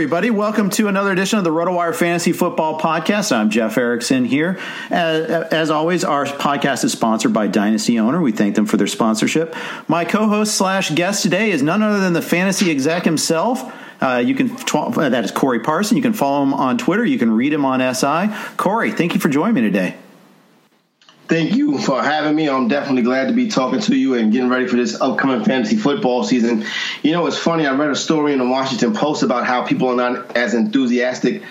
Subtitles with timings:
[0.00, 0.30] everybody.
[0.30, 3.36] Welcome to another edition of the RotoWire Fantasy Football Podcast.
[3.36, 4.58] I'm Jeff Erickson here.
[4.88, 8.18] As, as, always, our podcast is sponsored by Dynasty Owner.
[8.18, 9.54] We thank them for their sponsorship.
[9.88, 13.62] My co-host slash guest today is none other than the fantasy exec himself.
[14.00, 15.98] Uh, you can that is Corey Parson.
[15.98, 17.04] You can follow him on Twitter.
[17.04, 18.34] You can read him on SI.
[18.56, 19.96] Corey, thank you for joining me today.
[21.30, 22.48] Thank you for having me.
[22.48, 25.76] I'm definitely glad to be talking to you and getting ready for this upcoming fantasy
[25.76, 26.64] football season.
[27.04, 27.68] You know, it's funny.
[27.68, 31.44] I read a story in the Washington Post about how people are not as enthusiastic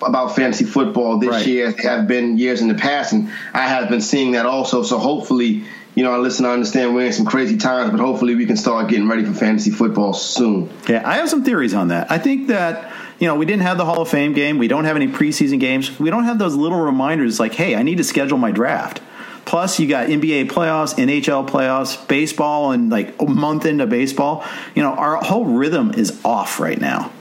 [0.00, 1.46] about fantasy football this right.
[1.48, 4.46] year as they have been years in the past, and I have been seeing that
[4.46, 4.84] also.
[4.84, 5.64] So hopefully,
[5.96, 6.46] you know, I listen.
[6.46, 9.34] I understand we're in some crazy times, but hopefully, we can start getting ready for
[9.34, 10.70] fantasy football soon.
[10.88, 12.08] Yeah, I have some theories on that.
[12.08, 14.58] I think that you know, we didn't have the Hall of Fame game.
[14.58, 15.98] We don't have any preseason games.
[15.98, 19.00] We don't have those little reminders like, hey, I need to schedule my draft.
[19.44, 24.44] Plus, you got NBA playoffs, NHL playoffs, baseball, and like a month into baseball.
[24.74, 27.12] You know, our whole rhythm is off right now.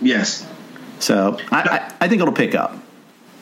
[0.00, 0.46] Yes.
[0.98, 2.76] So I, I, I think it'll pick up.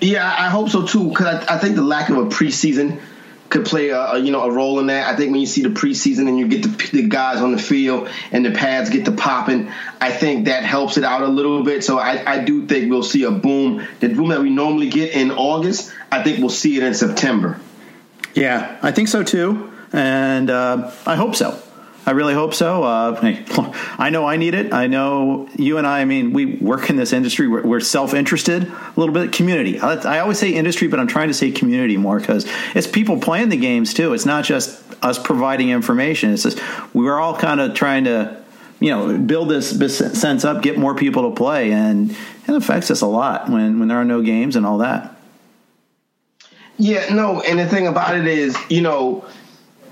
[0.00, 1.08] Yeah, I hope so too.
[1.08, 3.00] Because I, I, think the lack of a preseason
[3.48, 5.12] could play a, a, you know a role in that.
[5.12, 7.58] I think when you see the preseason and you get the, the guys on the
[7.58, 11.62] field and the pads get the popping, I think that helps it out a little
[11.62, 11.84] bit.
[11.84, 13.86] So I, I do think we'll see a boom.
[14.00, 17.60] The boom that we normally get in August, I think we'll see it in September.
[18.34, 21.60] Yeah, I think so too, and uh, I hope so.
[22.06, 22.82] I really hope so.
[22.82, 23.18] Uh,
[23.98, 24.72] I know I need it.
[24.72, 26.00] I know you and I.
[26.00, 27.48] I mean, we work in this industry.
[27.48, 29.32] We're, we're self-interested a little bit.
[29.32, 29.80] Community.
[29.80, 33.20] I, I, always say industry, but I'm trying to say community more because it's people
[33.20, 34.12] playing the games too.
[34.12, 36.32] It's not just us providing information.
[36.32, 36.60] It's just
[36.94, 38.42] we're all kind of trying to,
[38.80, 43.00] you know, build this, sense up, get more people to play, and it affects us
[43.00, 45.13] a lot when when there are no games and all that.
[46.78, 49.24] Yeah, no, and the thing about it is, you know,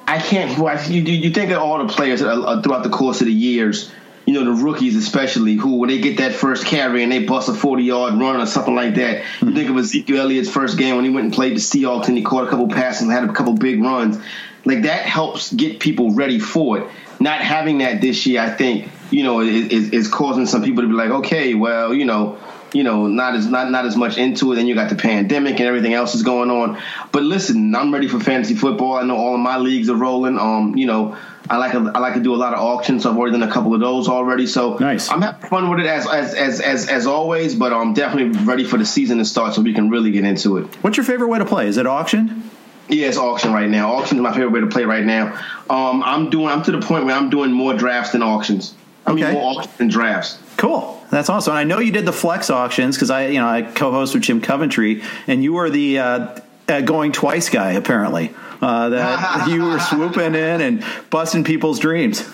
[0.06, 0.58] I can't.
[0.90, 3.90] You you think of all the players throughout the course of the years.
[4.26, 7.48] You know, the rookies especially, who when they get that first carry and they bust
[7.48, 9.22] a forty yard run or something like that.
[9.22, 9.48] Mm-hmm.
[9.48, 12.16] You think of Ezekiel Elliott's first game when he went and played the Seahawks and
[12.16, 14.18] he caught a couple passes and had a couple big runs.
[14.64, 16.90] Like that helps get people ready for it.
[17.18, 20.88] Not having that this year, I think, you know, is, is causing some people to
[20.88, 22.38] be like, okay, well, you know
[22.72, 24.56] you know, not as not not as much into it.
[24.56, 26.80] Then you got the pandemic and everything else is going on.
[27.10, 28.94] But listen, I'm ready for fantasy football.
[28.94, 30.38] I know all of my leagues are rolling.
[30.38, 31.16] Um, you know,
[31.50, 33.02] I like a, I like to do a lot of auctions.
[33.02, 34.46] So I've already done a couple of those already.
[34.46, 35.10] So nice.
[35.10, 37.54] I'm having fun with it as as as as, as always.
[37.54, 40.56] But I'm definitely ready for the season to start so we can really get into
[40.58, 40.66] it.
[40.82, 41.68] What's your favorite way to play?
[41.68, 42.50] Is it auction?
[42.88, 43.94] Yeah, it's auction right now.
[43.94, 45.38] Auction is my favorite way to play right now.
[45.70, 46.48] Um, I'm doing.
[46.48, 48.74] I'm to the point where I'm doing more drafts than auctions.
[49.06, 49.32] I mean, Okay.
[49.32, 50.38] more auctions than drafts.
[50.56, 51.02] Cool.
[51.10, 51.52] That's awesome.
[51.52, 54.22] And I know you did the flex auctions because I, you know, I co-host with
[54.22, 56.38] Jim Coventry, and you were the uh,
[56.68, 58.32] uh, going twice guy apparently.
[58.60, 62.24] Uh, that you were swooping in and busting people's dreams.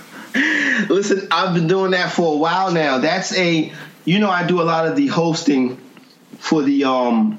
[0.88, 2.98] Listen, I've been doing that for a while now.
[2.98, 3.72] That's a,
[4.04, 5.78] you know, I do a lot of the hosting
[6.38, 7.38] for the, um,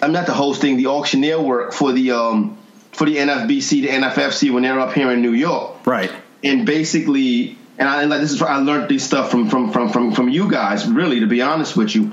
[0.00, 2.56] I'm not the hosting, the auctioneer work for the, um,
[2.92, 5.84] for the NFBC, the NFFC when they're up here in New York.
[5.86, 6.10] Right.
[6.44, 10.12] and basically and I like this is I learned this stuff from from from from
[10.12, 12.12] from you guys really to be honest with you.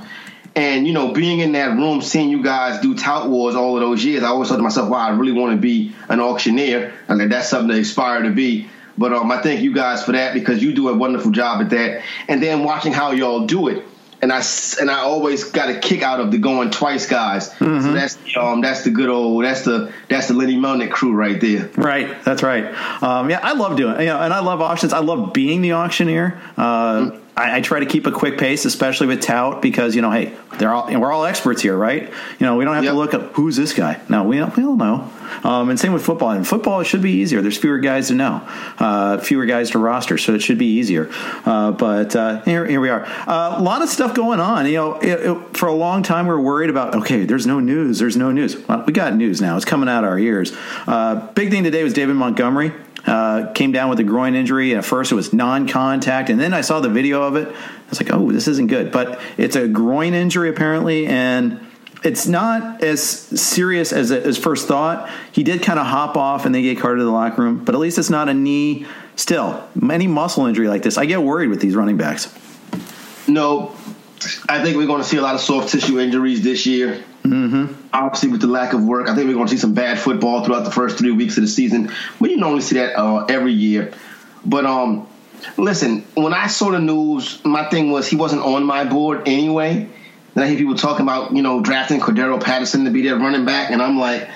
[0.56, 3.82] And you know being in that room seeing you guys do tout wars all of
[3.82, 6.94] those years I always thought to myself wow I really want to be an auctioneer.
[7.08, 8.70] And like, that's something to aspire to be.
[8.98, 11.70] But um I thank you guys for that because you do a wonderful job at
[11.72, 12.04] that.
[12.28, 13.86] And then watching how y'all do it
[14.24, 14.42] and I
[14.80, 18.42] and I always got a kick out of the going twice guys so that's the,
[18.42, 22.24] um that's the good old that's the that's the Lenny Melnick crew right there Right,
[22.24, 22.66] that's right.
[23.04, 24.94] Um, yeah, I love doing, you know, and I love auctions.
[24.94, 26.40] I love being the auctioneer.
[26.58, 30.12] Uh, I, I try to keep a quick pace, especially with tout, because you know,
[30.12, 32.04] hey, they're all we're all experts here, right?
[32.04, 32.94] You know, we don't have Yep.
[32.94, 34.00] to look up who's this guy.
[34.10, 35.10] No, we don't, we all know.
[35.44, 36.30] Um, and same with football.
[36.30, 37.42] And football, it should be easier.
[37.42, 38.48] There's fewer guys to know,
[38.78, 41.10] uh, fewer guys to roster, so it should be easier.
[41.46, 43.04] Uh, but uh, here, here we are.
[43.28, 44.68] Uh, a lot of stuff going on.
[44.68, 46.94] You know, it, it, for a long time we are worried about.
[46.96, 47.98] Okay, there's no news.
[48.00, 48.56] There's no news.
[48.68, 49.56] Well, we got news now.
[49.56, 50.54] It's coming out our ears.
[50.86, 52.74] Uh, big thing today was David Montgomery.
[53.06, 54.74] Uh, came down with a groin injury.
[54.76, 57.48] At first, it was non-contact, and then I saw the video of it.
[57.48, 61.60] I was like, "Oh, this isn't good." But it's a groin injury apparently, and
[62.04, 65.10] it's not as serious as as first thought.
[65.32, 67.64] He did kind of hop off, and they get carted to the locker room.
[67.64, 68.86] But at least it's not a knee.
[69.16, 72.34] Still, any muscle injury like this, I get worried with these running backs.
[73.28, 73.76] No,
[74.50, 77.04] I think we're going to see a lot of soft tissue injuries this year.
[77.24, 77.74] Mm-hmm.
[77.94, 80.44] Obviously, with the lack of work, I think we're going to see some bad football
[80.44, 81.92] throughout the first three weeks of the season.
[82.20, 83.94] But you normally see that uh, every year.
[84.46, 85.08] But um,
[85.58, 89.90] listen, when I saw the news, my thing was he wasn't on my board anyway.
[90.34, 93.46] Then I hear people talking about you know drafting Cordarrelle Patterson to be their running
[93.46, 94.28] back, and I'm like,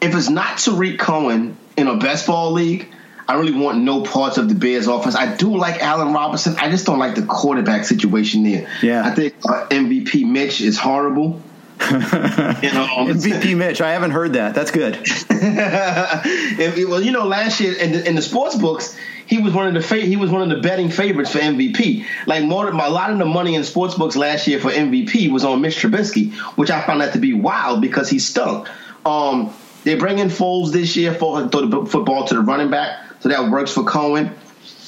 [0.00, 2.88] if it's not Tarik Cohen in a best ball league,
[3.28, 5.14] I really want no parts of the Bears offense.
[5.14, 6.56] I do like Allen Robinson.
[6.58, 8.68] I just don't like the quarterback situation there.
[8.82, 9.04] Yeah.
[9.04, 11.42] I think uh, MVP Mitch is horrible.
[11.90, 14.54] you know, MVP Mitch, I haven't heard that.
[14.54, 14.98] That's good.
[15.30, 18.96] If- well, you know, last year in the, in the sports books,
[19.26, 22.04] he was one of the fa- he was one of the betting favorites for MVP.
[22.26, 25.44] Like more, a lot of the money in sports books last year for MVP was
[25.44, 28.68] on Mitch Trubisky, which I found that to be wild because he stunk.
[29.06, 29.52] Um,
[29.84, 33.28] they bring in Foles this year for throw the football to the running back, so
[33.28, 34.34] that works for Cohen.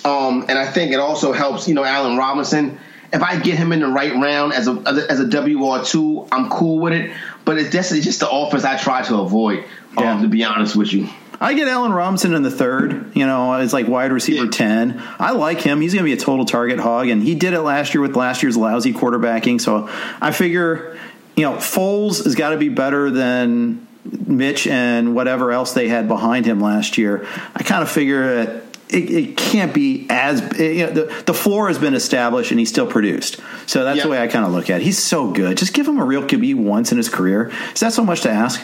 [0.04, 2.80] Um, and I think it also helps, you know, Allen Robinson.
[3.12, 4.72] If I get him in the right round as a
[5.10, 7.10] as a, WR two, I'm cool with it.
[7.44, 9.64] But it's just, it's just the offense I try to avoid.
[9.96, 10.20] Um, Yeah.
[10.22, 11.08] to be honest with you.
[11.40, 14.50] I get Allen Robinson in the third, you know, as like wide receiver Yeah.
[14.50, 15.02] 10.
[15.18, 15.80] I like him.
[15.80, 18.14] He's going to be a total target hog, and he did it last year with
[18.14, 19.60] last year's lousy quarterbacking.
[19.60, 19.88] So
[20.20, 20.98] I figure,
[21.36, 26.08] you know, Foles has got to be better than Mitch and whatever else they had
[26.08, 27.26] behind him last year.
[27.56, 31.68] I kind of figure that it, it can't be as you know, the, the floor
[31.68, 33.40] has been established and he's still produced.
[33.66, 34.02] So that's Yeah.
[34.04, 34.84] the way I kind of look at it.
[34.84, 35.56] He's so good.
[35.56, 37.50] Just give him a real QB once in his career.
[37.74, 38.60] Is that so much to ask?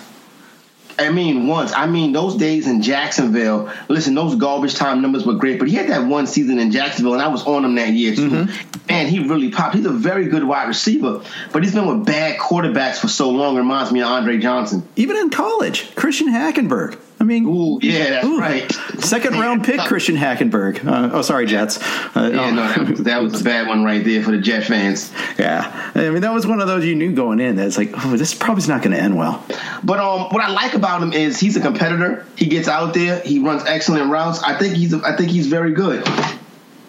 [0.99, 1.75] I mean, once.
[1.75, 3.70] I mean, those days in Jacksonville.
[3.88, 7.12] Listen, those garbage time numbers were great, but he had that one season in Jacksonville,
[7.12, 8.31] and I was on him that year too.
[8.31, 8.87] Mm-hmm.
[8.88, 9.75] Man, he really popped.
[9.75, 13.56] He's a very good wide receiver, but he's been with bad quarterbacks for so long.
[13.56, 14.88] Reminds me of Andre Johnson.
[14.97, 16.99] Even in college, Christian Hackenberg.
[17.18, 18.38] I mean, Ooh, yeah, that's Ooh.
[18.38, 18.70] right.
[18.99, 20.85] second round pick Christian Hackenberg.
[20.85, 21.78] Uh, oh, sorry, Jets.
[22.14, 24.38] Uh, Yeah, oh, no, that was, that was a bad one right there for the
[24.38, 25.11] Jet fans.
[25.38, 25.92] yeah.
[25.94, 27.56] I mean, that was one of those you knew going in.
[27.56, 29.44] That's like, oh, this probably not going to end well.
[29.82, 32.26] But um, what I like about him is he's a competitor.
[32.37, 33.20] He gets out there.
[33.20, 34.42] He runs excellent routes.
[34.42, 36.06] I think he's I think he's very good.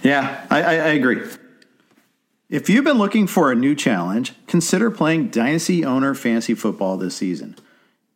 [0.03, 1.21] Yeah, I, I, I agree.
[2.49, 7.15] If you've been looking for a new challenge, consider playing Dynasty Owner Fantasy Football this
[7.15, 7.57] season.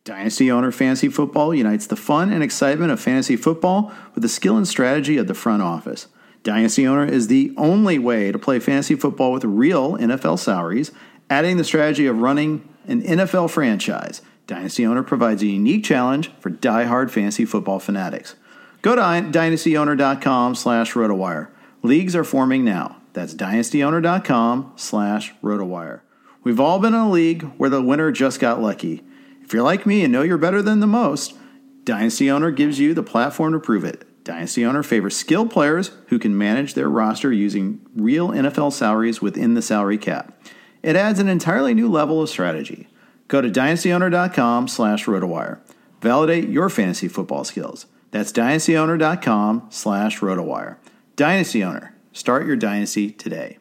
[0.03, 4.57] Dynasty Owner Fantasy Football unites the fun and excitement of fantasy football with the skill
[4.57, 6.07] and strategy of the front office.
[6.41, 10.91] Dynasty Owner is the only way to play fantasy football with real NFL salaries,
[11.29, 14.23] adding the strategy of running an NFL franchise.
[14.47, 18.35] Dynasty Owner provides a unique challenge for die-hard fantasy football fanatics.
[18.81, 21.49] Go to dynastyowner.com slash rotowire.
[21.83, 22.97] Leagues are forming now.
[23.13, 26.01] That's dynastyowner.com slash rotowire.
[26.43, 29.03] We've all been in a league where the winner just got lucky.
[29.51, 31.35] If you're like me and know you're better than the most,
[31.83, 34.23] Dynasty Owner gives you the platform to prove it.
[34.23, 39.53] Dynasty Owner favors skilled players who can manage their roster using real NFL salaries within
[39.53, 40.41] the salary cap.
[40.81, 42.87] It adds an entirely new level of strategy.
[43.27, 45.59] Go to dynastyowner.com slash rotowire.
[45.99, 47.87] Validate your fantasy football skills.
[48.11, 50.77] That's dynastyowner.com slash rotowire.
[51.17, 51.93] Dynasty Owner.
[52.13, 53.57] Start your dynasty today.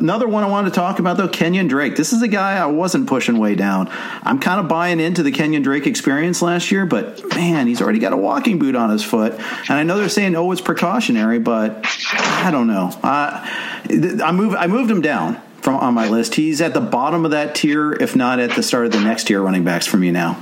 [0.00, 1.96] Another one I wanted to talk about, though, Kenyon Drake.
[1.96, 3.88] This is a guy I wasn't pushing way down.
[4.22, 7.98] I'm kind of buying into the Kenyon Drake experience last year, but man, he's already
[7.98, 9.32] got a walking boot on his foot.
[9.32, 12.90] And I know they're saying, oh, it's precautionary, but I don't know.
[13.02, 16.34] I, I, move, I moved him down from on my list.
[16.34, 19.28] He's at the bottom of that tier, if not at the start of the next
[19.28, 20.40] tier running backs for me now.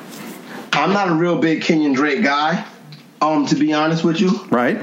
[0.73, 2.67] I'm not a real big Kenyon Drake guy,
[3.21, 4.31] um, to be honest with you.
[4.51, 4.83] Right.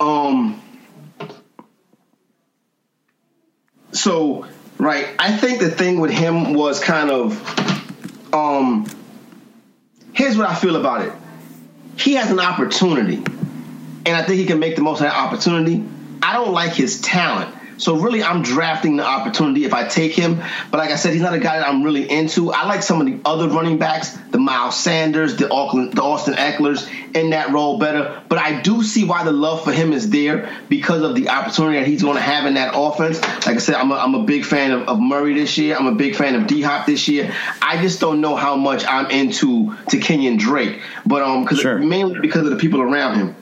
[0.00, 0.60] Um,
[3.92, 4.46] so
[4.78, 8.86] right, I think the thing with him was kind of um
[10.12, 11.12] here's what I feel about it.
[11.96, 13.22] He has an opportunity.
[14.04, 15.84] And I think he can make the most of that opportunity.
[16.22, 17.54] I don't like his talent.
[17.78, 20.42] So really, I'm drafting the opportunity if I take him.
[20.70, 22.52] But like I said, he's not a guy that I'm really into.
[22.52, 26.34] I like some of the other running backs, the Miles Sanders, the Auckland, the Austin
[26.34, 28.22] Ekelers, in that role better.
[28.28, 31.78] But I do see why the love for him is there because of the opportunity
[31.78, 33.20] that he's going to have in that offense.
[33.20, 35.76] Like I said, I'm a, I'm a big fan of, of Murray this year.
[35.76, 37.34] I'm a big fan of D Hop this year.
[37.60, 41.78] I just don't know how much I'm into to Kenyon Drake, but um, because sure.
[41.78, 43.36] mainly because of the people around him.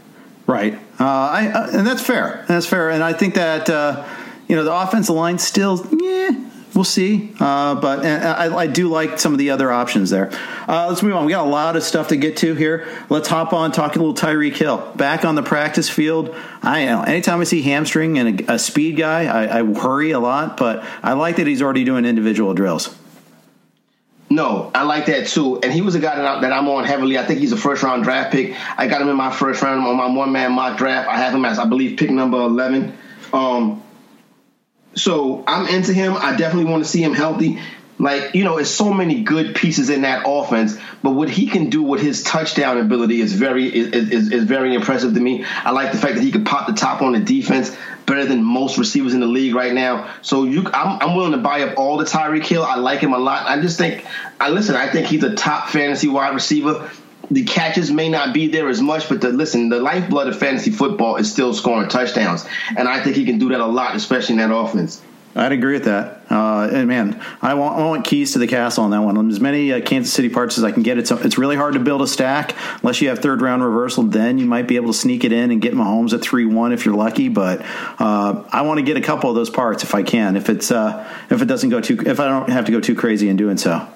[0.46, 0.74] Right.
[0.98, 2.44] Uh, I, uh, and that's fair.
[2.48, 2.90] That's fair.
[2.90, 3.68] And I think that.
[3.68, 4.04] Uh,
[4.50, 6.30] you know, the offensive line still, yeah,
[6.74, 7.32] we'll see.
[7.38, 10.28] Uh, but I, I, do like some of the other options there.
[10.66, 11.24] Uh, let's move on.
[11.24, 12.88] We got a lot of stuff to get to here.
[13.08, 16.34] Let's hop on talking a little Tyreek Hill back on the practice field.
[16.62, 20.18] I know anytime I see hamstring and a, a speed guy, I, I worry a
[20.18, 20.56] lot.
[20.56, 22.92] But I like that he's already doing individual drills.
[24.28, 25.60] No, I like that too.
[25.60, 27.18] And he was a guy that, I, that I'm on heavily.
[27.18, 28.56] I think he's a first round draft pick.
[28.76, 31.08] I got him in my first round on my one man mock draft.
[31.08, 32.98] I have him as I believe pick number eleven.
[33.32, 33.84] Um,
[34.94, 36.14] so I'm into him.
[36.16, 37.60] I definitely want to see him healthy.
[37.98, 41.68] Like, you know, it's so many good pieces in that offense, but what he can
[41.68, 45.44] do with his touchdown ability is very is, is, is very impressive to me.
[45.44, 48.42] I like the fact that he could pop the top on the defense better than
[48.42, 50.10] most receivers in the league right now.
[50.22, 52.64] So you, I'm, I'm willing to buy up all the Tyreek Hill.
[52.64, 53.46] I like him a lot.
[53.46, 54.04] I just think,
[54.40, 54.76] I listen.
[54.76, 56.90] I think he's a top fantasy wide receiver
[57.30, 60.70] the catches may not be there as much, but the listen, the lifeblood of fantasy
[60.70, 62.46] football is still scoring touchdowns,
[62.76, 65.02] and I think he can do that a lot, especially in that offense.
[65.34, 66.22] I'd agree with that.
[66.28, 69.30] Uh, and man, I want, I want, keys to the castle on that one.
[69.30, 70.98] As many uh, Kansas City parts as I can get.
[70.98, 74.02] It's it's really hard to build a stack unless you have third round reversal.
[74.02, 76.72] Then you might be able to sneak it in and get Mahomes at three one
[76.72, 77.28] if you're lucky.
[77.28, 77.62] But
[78.00, 80.36] uh, I want to get a couple of those parts if I can.
[80.36, 82.96] If it's uh, if it doesn't go too if I don't have to go too
[82.96, 83.86] crazy in doing so.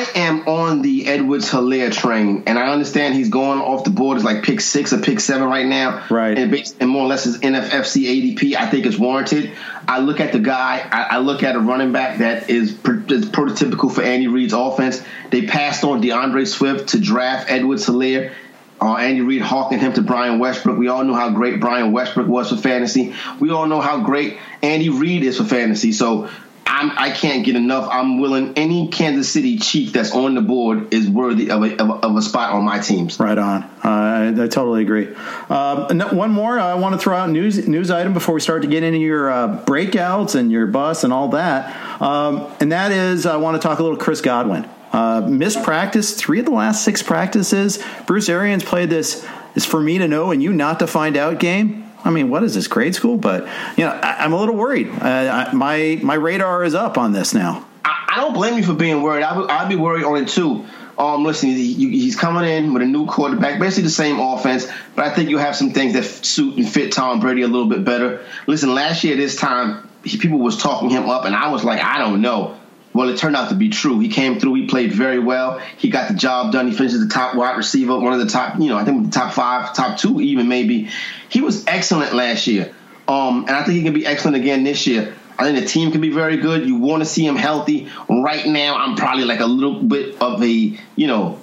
[0.00, 4.16] I am on the Edwards Helaire train, and I understand he's going off the board
[4.16, 6.06] It's like pick six or pick seven right now.
[6.08, 6.38] Right.
[6.38, 9.52] And, based, and more or less his NFFC ADP, I think is warranted.
[9.86, 13.26] I look at the guy, I, I look at a running back that is, is
[13.26, 15.02] prototypical for Andy Reid's offense.
[15.30, 18.32] They passed on D'Andre Swift to draft Edwards Helaire.
[18.80, 20.78] Uh, Andy Reid hawking him to Brian Westbrook.
[20.78, 23.14] We all know how great Brian Westbrook was for fantasy.
[23.38, 25.92] We all know how great Andy Reid is for fantasy.
[25.92, 26.30] So
[26.66, 27.88] I'm, I can't get enough.
[27.90, 28.54] I'm willing.
[28.56, 32.16] Any Kansas City Chief that's on the board is worthy of a, of a, of
[32.16, 33.18] a spot on my teams.
[33.18, 33.64] Right on.
[33.64, 35.14] Uh, I, I, totally agree.
[35.48, 36.58] Uh, one more.
[36.58, 39.30] I want to throw out news news item before we start to get into your
[39.30, 42.00] uh, breakouts and your bus and all that.
[42.00, 44.68] Um, and that is, I want to talk a little Chris Godwin.
[44.92, 47.82] Uh, missed practice three of the last six practices.
[48.06, 51.38] Bruce Arians played this is for me to know and you not to find out
[51.38, 51.89] game.
[52.04, 53.16] I mean, what is this grade school?
[53.16, 54.88] But you know, I, am a little worried.
[54.88, 57.66] Uh, I, my my radar is up on this now.
[57.84, 59.22] I, I don't blame you for being worried.
[59.22, 60.64] I would, I'd be worried on it too.
[61.00, 65.06] Um, listen, he, he's coming in with a new quarterback, basically the same offense, but
[65.06, 67.84] I think you have some things that suit and fit Tom Brady a little bit
[67.84, 68.22] better.
[68.46, 71.82] Listen, last year this time, he, people was talking him up, and I was like,
[71.82, 72.59] I don't know.
[72.92, 74.00] Well, it turned out to be true.
[74.00, 74.54] He came through.
[74.54, 75.60] He played very well.
[75.78, 76.66] He got the job done.
[76.66, 79.12] He finished the top wide receiver, one of the top, you know, I think the
[79.12, 80.88] top five, top two, even maybe.
[81.28, 82.74] He was excellent last year,
[83.06, 85.14] um, and I think he can be excellent again this year.
[85.38, 86.66] I think the team can be very good.
[86.66, 87.88] You want to see him healthy.
[88.08, 91.40] Right now, I'm probably like a little bit of a, you know,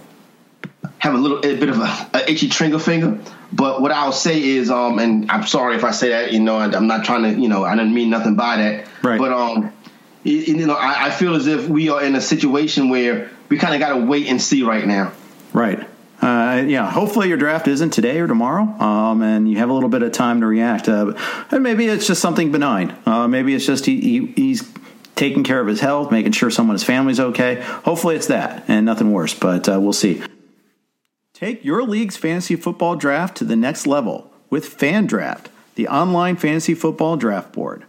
[0.99, 3.19] have a little a bit of a, a itchy trigger finger.
[3.51, 6.57] But what I'll say is, um, and I'm sorry if I say that, you know,
[6.57, 8.87] I'm not trying to, you know, I didn't mean nothing by that.
[9.01, 9.17] Right.
[9.17, 9.73] But um,
[10.27, 13.73] you know, I, I feel as if we are in a situation where we kind
[13.73, 15.13] of got to wait and see right now.
[15.53, 15.87] Right.
[16.21, 19.89] Uh, yeah, hopefully your draft isn't today or tomorrow, um, and you have a little
[19.89, 20.89] bit of time to react.
[20.89, 21.13] Uh,
[21.51, 22.97] and maybe it's just something benign.
[23.05, 24.67] Uh, maybe it's just he, he, he's
[25.15, 27.61] taking care of his health, making sure someone his family's okay.
[27.61, 30.21] Hopefully it's that and nothing worse, but uh, we'll see.
[31.33, 36.73] Take your league's fantasy football draft to the next level with FanDraft, the online fantasy
[36.73, 37.85] football draft board.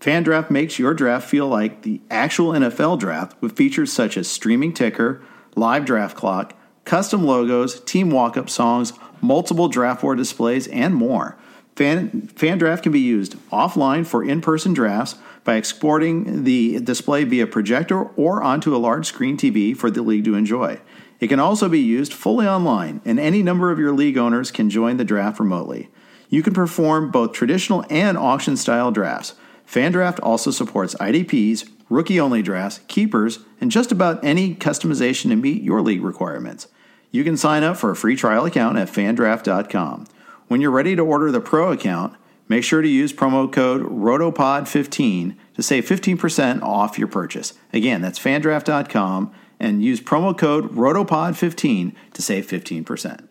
[0.00, 4.72] FanDraft makes your draft feel like the actual NFL draft with features such as streaming
[4.72, 5.20] ticker,
[5.56, 6.54] live draft clock,
[6.86, 11.36] custom logos, team walk up songs, multiple draft board displays, and more.
[11.76, 17.46] Fan, FanDraft can be used offline for in person drafts by exporting the display via
[17.46, 20.80] projector or onto a large screen TV for the league to enjoy.
[21.20, 24.70] It can also be used fully online, and any number of your league owners can
[24.70, 25.90] join the draft remotely.
[26.30, 29.34] You can perform both traditional and auction style drafts.
[29.70, 35.62] FanDraft also supports IDPs, rookie only drafts, keepers, and just about any customization to meet
[35.62, 36.66] your league requirements.
[37.12, 40.08] You can sign up for a free trial account at fandraft.com.
[40.48, 42.16] When you're ready to order the pro account,
[42.48, 47.54] make sure to use promo code ROTOPOD15 to save 15% off your purchase.
[47.72, 53.29] Again, that's fandraft.com and use promo code ROTOPOD15 to save 15%.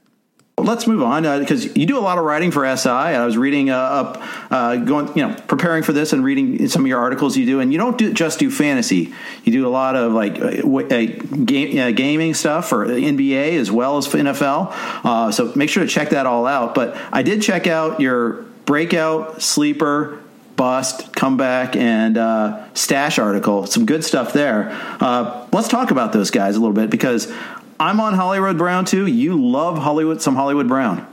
[0.62, 2.89] Let's move on because uh, you do a lot of writing for SI.
[2.89, 6.84] I was reading uh, up, uh, going, you know, preparing for this and reading some
[6.84, 9.13] of your articles you do, and you don't do, just do fantasy.
[9.44, 11.06] You do a lot of like uh, uh,
[11.46, 14.72] game, gaming stuff for NBA as well as NFL.
[15.04, 16.75] Uh, so make sure to check that all out.
[16.75, 20.20] But I did check out your breakout sleeper
[20.60, 23.66] bust, comeback, and uh, stash article.
[23.66, 24.68] Some good stuff there.
[25.00, 27.32] Uh, let's talk about those guys a little bit because
[27.80, 29.08] I'm on Hollywood Brown too.
[29.08, 31.08] You love Hollywood, some Hollywood Brown.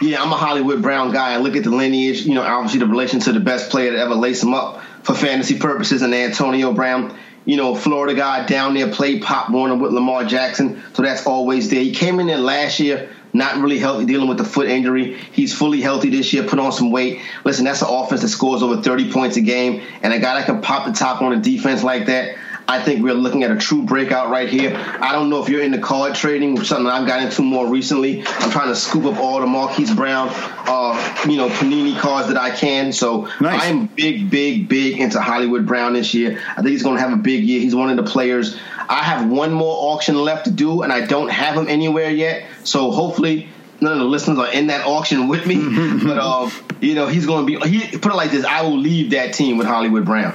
[0.00, 1.32] Yeah, I'm a Hollywood Brown guy.
[1.32, 3.98] I look at the lineage, you know, obviously the relation to the best player to
[3.98, 7.16] ever lace him up for fantasy purposes, and Antonio Brown.
[7.46, 11.70] You know, Florida guy down there played Pop Warner with Lamar Jackson, so that's always
[11.70, 11.80] there.
[11.80, 15.14] He came in there last year not really healthy, dealing with the foot injury.
[15.32, 17.20] He's fully healthy this year, put on some weight.
[17.44, 20.46] Listen, that's an offense that scores over 30 points a game, and a guy that
[20.46, 22.36] can pop the top on a defense like that.
[22.68, 24.74] I think we're looking at a true breakout right here.
[24.76, 28.26] I don't know if you're into card trading, something I've gotten into more recently.
[28.26, 32.36] I'm trying to scoop up all the Marquise Brown, uh, you know, Panini cards that
[32.36, 32.92] I can.
[32.92, 33.62] So nice.
[33.62, 36.40] I'm big, big, big into Hollywood Brown this year.
[36.50, 37.60] I think he's going to have a big year.
[37.60, 38.58] He's one of the players.
[38.88, 42.46] I have one more auction left to do, and I don't have him anywhere yet.
[42.64, 43.48] So hopefully
[43.80, 45.56] none of the listeners are in that auction with me.
[46.04, 47.68] but um, you know, he's going to be.
[47.68, 50.34] He put it like this: I will leave that team with Hollywood Brown.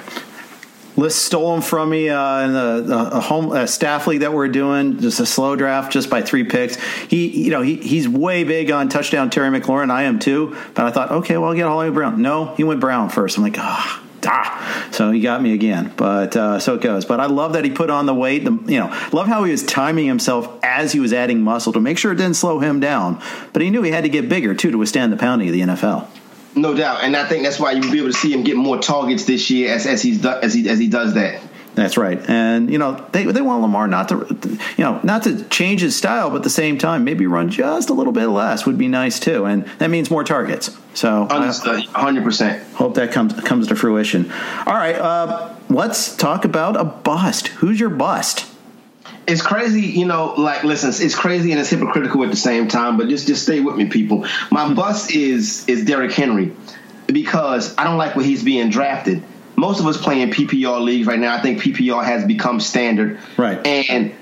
[0.97, 2.53] Liss stole him from me uh, in
[2.87, 6.43] the, home uh, staff league that we're doing, just a slow draft, just by three
[6.43, 6.75] picks.
[7.05, 9.89] He, you know, he, he's way big on touchdown Terry McLaurin.
[9.89, 12.21] I am too, but I thought, okay, well, I'll get Hollywood Brown.
[12.21, 13.37] No, he went Brown first.
[13.37, 14.03] I'm like, ah.
[14.23, 17.05] Ah, so he got me again, but uh, so it goes.
[17.05, 18.45] But I love that he put on the weight.
[18.45, 21.79] The, you know, love how he was timing himself as he was adding muscle to
[21.79, 23.19] make sure it didn't slow him down.
[23.51, 25.61] But he knew he had to get bigger too to withstand the pounding of the
[25.61, 26.07] NFL.
[26.55, 28.77] No doubt, and I think that's why you'll be able to see him get more
[28.77, 31.41] targets this year as as he's as he as he does that.
[31.73, 34.27] That's right, and you know they they want Lamar not to,
[34.77, 37.89] you know, not to change his style, but at the same time maybe run just
[37.89, 40.77] a little bit less would be nice too, and that means more targets.
[40.93, 42.61] So hundred percent.
[42.73, 44.29] Hope that comes comes to fruition.
[44.65, 47.47] All right, uh, let's talk about a bust.
[47.47, 48.50] Who's your bust?
[49.27, 50.33] It's crazy, you know.
[50.37, 52.97] Like, listen, it's crazy and it's hypocritical at the same time.
[52.97, 54.25] But just, just stay with me, people.
[54.49, 54.73] My hmm.
[54.73, 56.55] bust is is Derrick Henry
[57.07, 59.23] because I don't like where he's being drafted.
[59.55, 61.35] Most of us playing PPR leagues right now.
[61.35, 63.19] I think PPR has become standard.
[63.37, 63.65] Right.
[63.65, 64.13] And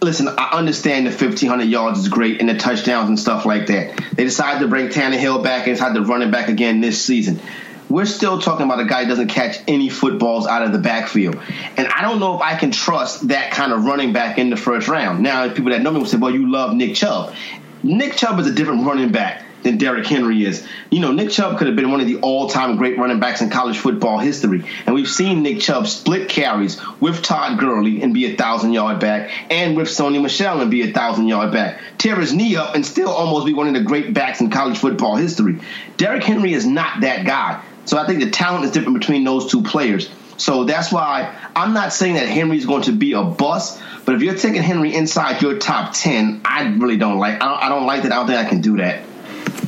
[0.00, 4.00] listen, I understand the 1,500 yards is great and the touchdowns and stuff like that.
[4.14, 7.40] They decided to bring Tannehill back and decided to run it back again this season
[7.88, 11.38] we're still talking about a guy who doesn't catch any footballs out of the backfield.
[11.76, 14.56] And I don't know if I can trust that kind of running back in the
[14.56, 15.22] first round.
[15.22, 17.34] Now, people that know me will say, well, you love Nick Chubb.
[17.82, 20.66] Nick Chubb is a different running back than Derrick Henry is.
[20.90, 23.50] You know, Nick Chubb could have been one of the all-time great running backs in
[23.50, 24.64] college football history.
[24.84, 29.30] And we've seen Nick Chubb split carries with Todd Gurley and be a thousand-yard back,
[29.50, 31.80] and with Sony Michel and be a thousand-yard back.
[31.98, 34.78] Tear his knee up and still almost be one of the great backs in college
[34.78, 35.60] football history.
[35.96, 37.62] Derrick Henry is not that guy.
[37.86, 40.10] So I think the talent is different between those two players.
[40.36, 44.22] So that's why I'm not saying that Henry's going to be a bust, but if
[44.22, 47.42] you're taking Henry inside your top ten, I really don't like.
[47.42, 48.12] I don't, I don't like that.
[48.12, 49.04] I don't think I can do that.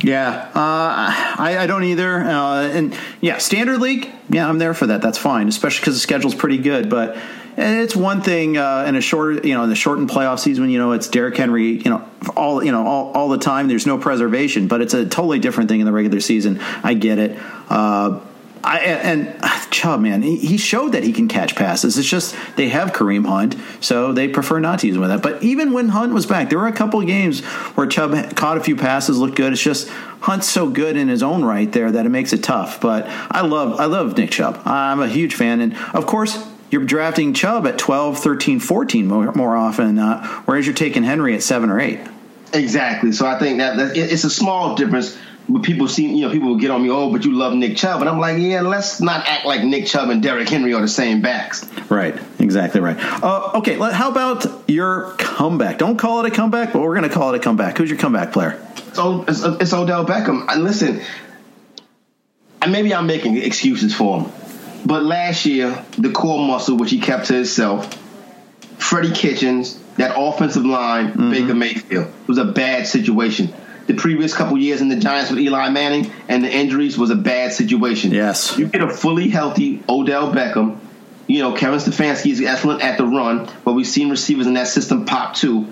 [0.01, 2.21] Yeah, uh, I, I, don't either.
[2.21, 5.01] Uh, and yeah, standard league, yeah, I'm there for that.
[5.01, 6.89] That's fine, especially because the schedule's pretty good.
[6.89, 7.17] But
[7.59, 10.79] it's one thing uh, in a short, you know, in the shortened playoff season, you
[10.79, 13.67] know, it's Derrick Henry, you know, all you know, all, all the time.
[13.67, 16.59] There's no preservation, but it's a totally different thing in the regular season.
[16.83, 17.37] I get it.
[17.69, 18.21] Uh,
[18.63, 21.97] I, and Chubb, man, he showed that he can catch passes.
[21.97, 25.21] It's just they have Kareem Hunt, so they prefer not to use him with that.
[25.21, 27.41] But even when Hunt was back, there were a couple of games
[27.75, 29.53] where Chubb caught a few passes, looked good.
[29.53, 29.89] It's just
[30.21, 32.81] Hunt's so good in his own right there that it makes it tough.
[32.81, 34.61] But I love, I love Nick Chubb.
[34.65, 39.31] I'm a huge fan, and of course, you're drafting Chubb at 12, 13, 14 more,
[39.33, 41.99] more often, not, whereas you're taking Henry at seven or eight.
[42.53, 43.11] Exactly.
[43.11, 45.17] So I think that, that it's a small difference.
[45.47, 47.75] But people see, you know, people will get on me, oh, but you love Nick
[47.75, 48.01] Chubb.
[48.01, 50.87] And I'm like, yeah, let's not act like Nick Chubb and Derrick Henry are the
[50.87, 51.67] same backs.
[51.89, 52.15] Right.
[52.37, 52.97] Exactly right.
[52.99, 53.75] Uh, okay.
[53.79, 55.79] How about your comeback?
[55.79, 57.79] Don't call it a comeback, but we're going to call it a comeback.
[57.79, 58.63] Who's your comeback player?
[58.93, 60.45] So it's, it's Odell Beckham.
[60.49, 61.01] And listen,
[62.61, 64.31] and maybe I'm making excuses for him,
[64.85, 67.93] but last year the core muscle which he kept to himself,
[68.77, 71.31] Freddie Kitchens, that offensive line, mm-hmm.
[71.31, 73.53] Baker Mayfield, was a bad situation.
[73.87, 77.15] The previous couple years in the Giants with Eli Manning and the injuries was a
[77.15, 78.11] bad situation.
[78.11, 80.79] Yes, you get a fully healthy Odell Beckham.
[81.27, 84.67] You know, Kevin Stefanski is excellent at the run, but we've seen receivers in that
[84.67, 85.67] system pop too.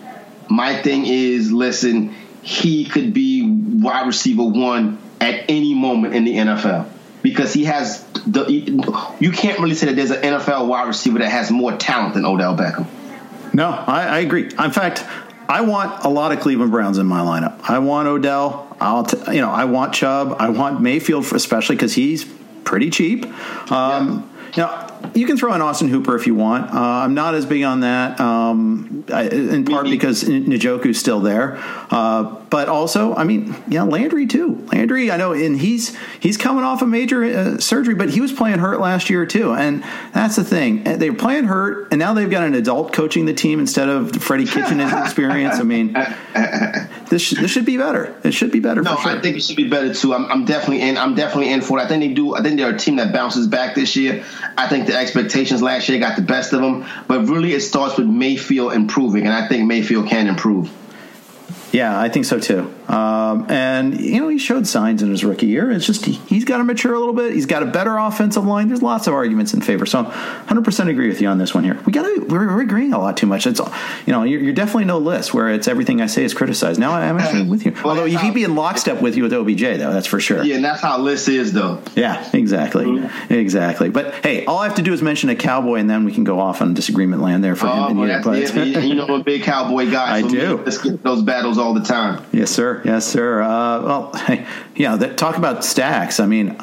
[0.49, 6.35] My thing is, listen, he could be wide receiver one at any moment in the
[6.35, 6.89] NFL
[7.29, 8.45] because he has the.
[9.19, 12.25] You can't really say that there's an NFL wide receiver that has more talent than
[12.25, 12.87] Odell Beckham.
[13.53, 14.43] No, I, I agree.
[14.43, 15.05] In fact,
[15.49, 17.59] I want a lot of Cleveland Browns in my lineup.
[17.63, 18.75] I want Odell.
[18.79, 20.35] I'll t- you know I want Chubb.
[20.39, 22.25] I want Mayfield, especially because he's
[22.63, 23.25] pretty cheap.
[23.71, 24.57] Um, yeah.
[24.57, 26.73] Now you can throw in Austin Hooper if you want.
[26.73, 31.57] Uh, I'm not as big on that, um, in part because Njoku's still there,
[31.91, 34.65] uh, but also, I mean, yeah, Landry too.
[34.71, 38.31] Landry, I know, and he's he's coming off a major uh, surgery, but he was
[38.31, 39.83] playing hurt last year too, and
[40.13, 40.83] that's the thing.
[40.83, 44.11] They were playing hurt, and now they've got an adult coaching the team instead of
[44.15, 45.59] Freddie Kitchen's experience.
[45.59, 45.93] I mean,
[47.09, 48.15] this this should be better.
[48.23, 48.81] It should be better.
[48.81, 49.11] No, sure.
[49.11, 50.13] I think it should be better too.
[50.13, 50.97] I'm, I'm definitely in.
[50.97, 51.83] I'm definitely in for it.
[51.83, 52.35] I think they do.
[52.35, 54.23] I think they're a team that bounces back this year.
[54.57, 57.97] I think the expectations last year got the best of them, but really it starts
[57.97, 60.71] with Mayfield improving, and I think Mayfield can improve.
[61.71, 62.73] Yeah, I think so too.
[62.87, 65.69] Um, and you know, he showed signs in his rookie year.
[65.71, 67.33] It's just he, has got to mature a little bit.
[67.33, 68.69] He's got a better offensive line.
[68.69, 69.85] There's lots of arguments in favor.
[69.85, 71.79] So, 100 percent agree with you on this one here.
[71.85, 73.45] We got to we're, we're, agreeing a lot too much.
[73.45, 73.59] It's
[74.05, 76.79] you know you're, you're, definitely no Liss where it's everything I say is criticized.
[76.79, 77.75] Now I'm actually with you.
[77.83, 80.43] Although you keep be in lockstep with you with OBJ though, that's for sure.
[80.43, 81.81] Yeah, and that's how Liss is though.
[81.95, 83.33] Yeah, exactly, mm-hmm.
[83.33, 83.89] exactly.
[83.89, 86.23] But hey, all I have to do is mention a cowboy, and then we can
[86.23, 87.97] go off on disagreement land there for oh, him.
[87.97, 90.15] Well, but, you know, I'm a big cowboy guy.
[90.17, 90.57] I so do.
[90.57, 92.23] Let's get those battles all the time.
[92.31, 92.76] Yes, sir.
[92.85, 93.41] Yes, sir.
[93.41, 96.19] Uh, well, hey, yeah, that, talk about stacks.
[96.19, 96.55] I mean,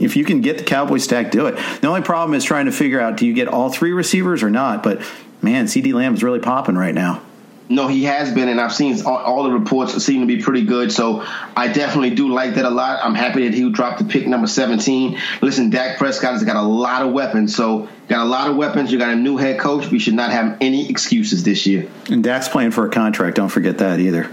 [0.00, 1.56] if you can get the Cowboy stack, do it.
[1.80, 4.50] The only problem is trying to figure out do you get all three receivers or
[4.50, 4.82] not?
[4.82, 5.02] But
[5.40, 7.22] man, CeeDee Lamb is really popping right now.
[7.68, 10.66] No, he has been, and I've seen all, all, the reports seem to be pretty
[10.66, 10.92] good.
[10.92, 11.24] So
[11.56, 13.00] I definitely do like that a lot.
[13.02, 15.18] I'm happy that he dropped the pick number 17.
[15.40, 17.56] Listen, Dak Prescott has got a lot of weapons.
[17.56, 18.92] So got a lot of weapons.
[18.92, 19.90] You got a new head coach.
[19.90, 21.88] We should not have any excuses this year.
[22.10, 23.36] And Dak's playing for a contract.
[23.36, 24.30] Don't forget that either.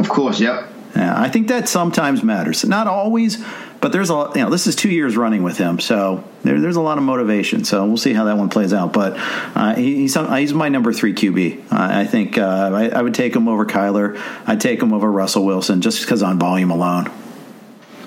[0.00, 0.40] Of course.
[0.40, 0.68] Yep.
[0.96, 2.64] Yeah, I think that sometimes matters.
[2.64, 3.44] Not always,
[3.80, 6.76] but there's a you know this is two years running with him, so there, there's
[6.76, 7.64] a lot of motivation.
[7.64, 8.92] So we'll see how that one plays out.
[8.92, 9.14] But
[9.54, 11.70] uh, he, he's he's my number three QB.
[11.70, 14.20] Uh, I think uh, I, I, would take him over Kyler.
[14.46, 17.10] I'd take him over Russell Wilson just because on volume alone.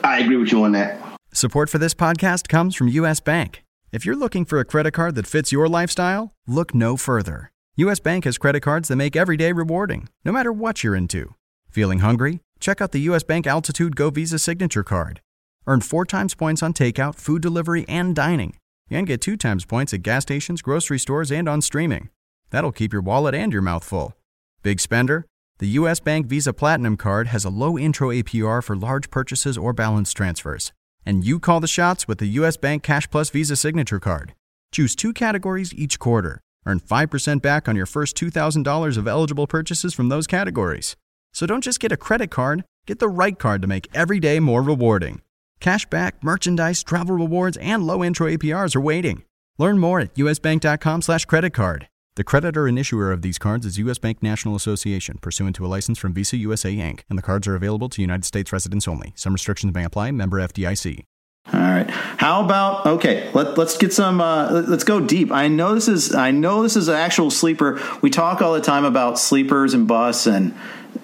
[0.04, 1.00] I agree with you on that.
[1.32, 3.22] Support for this podcast comes from U.S.
[3.22, 3.64] Bank.
[3.94, 7.52] If you're looking for a credit card that fits your lifestyle, look no further.
[7.78, 8.00] U.S.
[8.00, 11.34] Bank has credit cards that make every day rewarding, no matter what you're into.
[11.74, 12.40] Feeling hungry?
[12.60, 13.24] check out the U.S.
[13.24, 15.22] Bank Altitude Go Visa Signature Card.
[15.66, 18.56] Earn four times points on takeout, food delivery, and dining.
[18.92, 22.10] And get two times points at gas stations, grocery stores, and on streaming.
[22.52, 24.14] That'll keep your wallet and your mouth full.
[24.62, 25.26] Big spender?
[25.58, 26.00] The U.S.
[26.00, 30.72] Bank Visa Platinum Card has a low intro APR for large purchases or balance transfers.
[31.08, 32.56] And you call the shots with the U.S.
[32.56, 34.36] Bank Cash Plus Visa Signature Card.
[34.72, 36.40] Choose two categories each quarter.
[36.68, 40.96] Earn 5% back on your first $2,000 of eligible purchases from those categories.
[41.34, 44.40] So don't just get a credit card, get the right card to make every day
[44.40, 45.22] more rewarding.
[45.60, 49.24] Cashback, merchandise, travel rewards, and low intro APRs are waiting.
[49.58, 51.88] Learn more at usbank.com slash credit card.
[52.16, 53.98] The creditor and issuer of these cards is U.S.
[53.98, 57.56] Bank National Association, pursuant to a license from Visa USA Inc., and the cards are
[57.56, 59.14] available to United States residents only.
[59.16, 60.12] Some restrictions may apply.
[60.12, 61.06] Member FDIC.
[61.52, 61.90] All right.
[61.90, 63.30] How about okay?
[63.34, 64.22] Let, let's get some.
[64.22, 65.32] Uh, let's go deep.
[65.32, 66.14] I know this is.
[66.14, 67.82] I know this is an actual sleeper.
[68.02, 70.56] We talk all the time about sleepers and busts and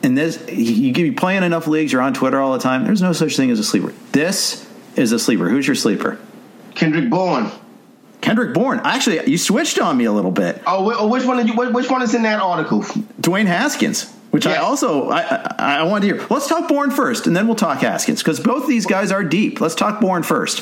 [0.04, 2.86] and this you be playing enough leagues, you're on Twitter all the time.
[2.86, 3.94] There's no such thing as a sleeper.
[4.12, 5.50] This is a sleeper.
[5.50, 6.20] Who's your sleeper?
[6.76, 7.52] Kendrick Bourne.
[8.22, 8.82] Kendrick Bourne.
[8.84, 10.62] Actually, you switched on me a little bit.
[10.68, 11.38] Oh, oh which one?
[11.38, 12.82] did You, which one is in that article?
[13.22, 14.12] Dwayne Haskins.
[14.32, 14.58] Which yes.
[14.58, 16.28] I also I, I, I want to hear.
[16.30, 19.60] Let's talk Bourne first, and then we'll talk Haskins because both these guys are deep.
[19.60, 20.60] Let's talk Bourne first.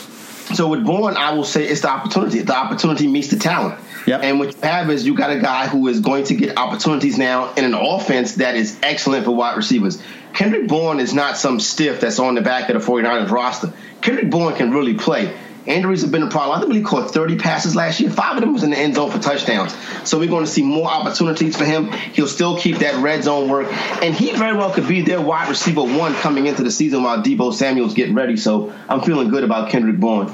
[0.55, 2.39] So with Bourne, I will say it's the opportunity.
[2.39, 3.77] The opportunity meets the talent.
[4.07, 4.23] Yep.
[4.23, 7.17] And what you have is you got a guy who is going to get opportunities
[7.17, 10.01] now in an offense that is excellent for wide receivers.
[10.33, 13.73] Kendrick Bourne is not some stiff that's on the back of the 49ers roster.
[14.01, 15.35] Kendrick Bourne can really play.
[15.65, 16.57] Injuries have been a problem.
[16.57, 18.09] I think he caught 30 passes last year.
[18.09, 19.75] Five of them was in the end zone for touchdowns.
[20.05, 21.91] So we're going to see more opportunities for him.
[21.91, 23.67] He'll still keep that red zone work.
[24.01, 27.21] And he very well could be their wide receiver one coming into the season while
[27.21, 28.37] Deebo Samuel's getting ready.
[28.37, 30.33] So I'm feeling good about Kendrick Bourne.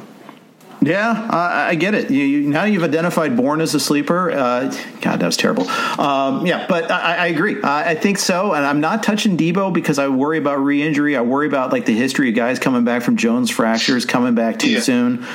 [0.85, 2.11] Yeah, I, I get it.
[2.11, 4.31] You, you, now you've identified Bourne as a sleeper.
[4.31, 4.69] Uh,
[5.01, 5.67] God, that was terrible.
[5.69, 7.61] Um, yeah, but I, I agree.
[7.61, 11.15] I, I think so, and I'm not touching Deebo because I worry about re-injury.
[11.15, 14.59] I worry about like the history of guys coming back from Jones fractures, coming back
[14.59, 14.79] too Yeah.
[14.81, 15.25] soon.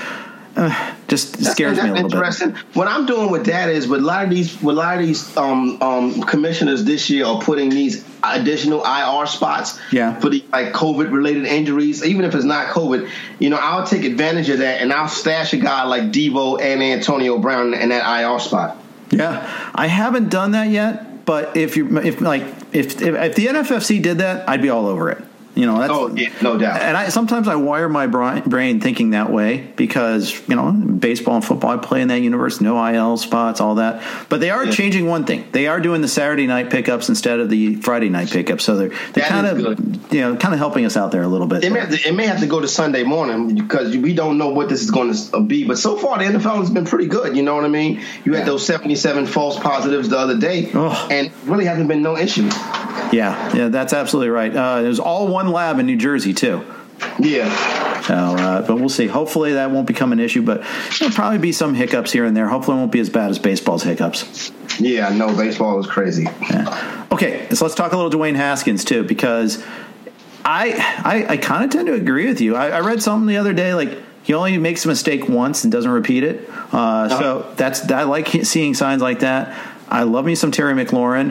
[0.56, 2.50] Uh, just scares That's me a little interesting.
[2.50, 2.60] bit.
[2.74, 5.06] What I'm doing with that is, with a lot of these, with a lot of
[5.06, 10.20] these um, um, commissioners this year are putting these additional IR spots Yeah.
[10.20, 12.04] for the like COVID related injuries.
[12.04, 15.54] Even if it's not COVID, you know, I'll take advantage of that and I'll stash
[15.54, 18.76] a guy like Deebo and Antonio Brown in that IR spot.
[19.10, 22.42] Yeah, I haven't done that yet, but if you if like
[22.72, 25.24] if if, if the NFFC did that, I'd be all over it.
[25.58, 26.80] You know, that's, Oh yeah, no doubt.
[26.80, 31.44] And I sometimes I wire my brain thinking that way because you know baseball and
[31.44, 34.00] football I play in that universe, no IL spots, all that.
[34.28, 34.70] But they are Yeah.
[34.70, 35.44] changing one thing.
[35.50, 38.62] They are doing the Saturday night pickups instead of the Friday night pickups.
[38.62, 39.58] So they're they're That kind of
[40.12, 41.64] you know kind of helping us out there a little bit.
[41.64, 44.38] It may, have to, it may have to go to Sunday morning because we don't
[44.38, 45.64] know what this is going to be.
[45.66, 47.36] But so far, the NFL has been pretty good.
[47.36, 48.00] You know what I mean?
[48.24, 48.44] You had Yeah.
[48.52, 50.70] those 77 false positives the other day,
[51.10, 52.48] and really hasn't been no issue.
[53.10, 54.54] Yeah, yeah, that's absolutely right.
[54.54, 56.64] Uh, there's all one lab in New Jersey too.
[57.18, 57.48] Yeah.
[58.02, 59.06] So, uh, but we'll see.
[59.06, 60.64] Hopefully that won't become an issue, but
[60.98, 62.48] there'll probably be some hiccups here and there.
[62.48, 64.50] Hopefully it won't be as bad as baseball's hiccups.
[64.80, 66.24] Yeah, no, baseball is crazy.
[66.50, 67.06] Yeah.
[67.12, 69.62] Okay, so let's talk a little Dwayne Haskins too, because
[70.44, 70.72] I
[71.04, 72.56] I, I kind of tend to agree with you.
[72.56, 75.72] I, I read something the other day like he only makes a mistake once and
[75.72, 76.48] doesn't repeat it.
[76.72, 79.54] Uh, So that's I like seeing signs like that.
[79.88, 81.28] I love me some Terry McLaurin.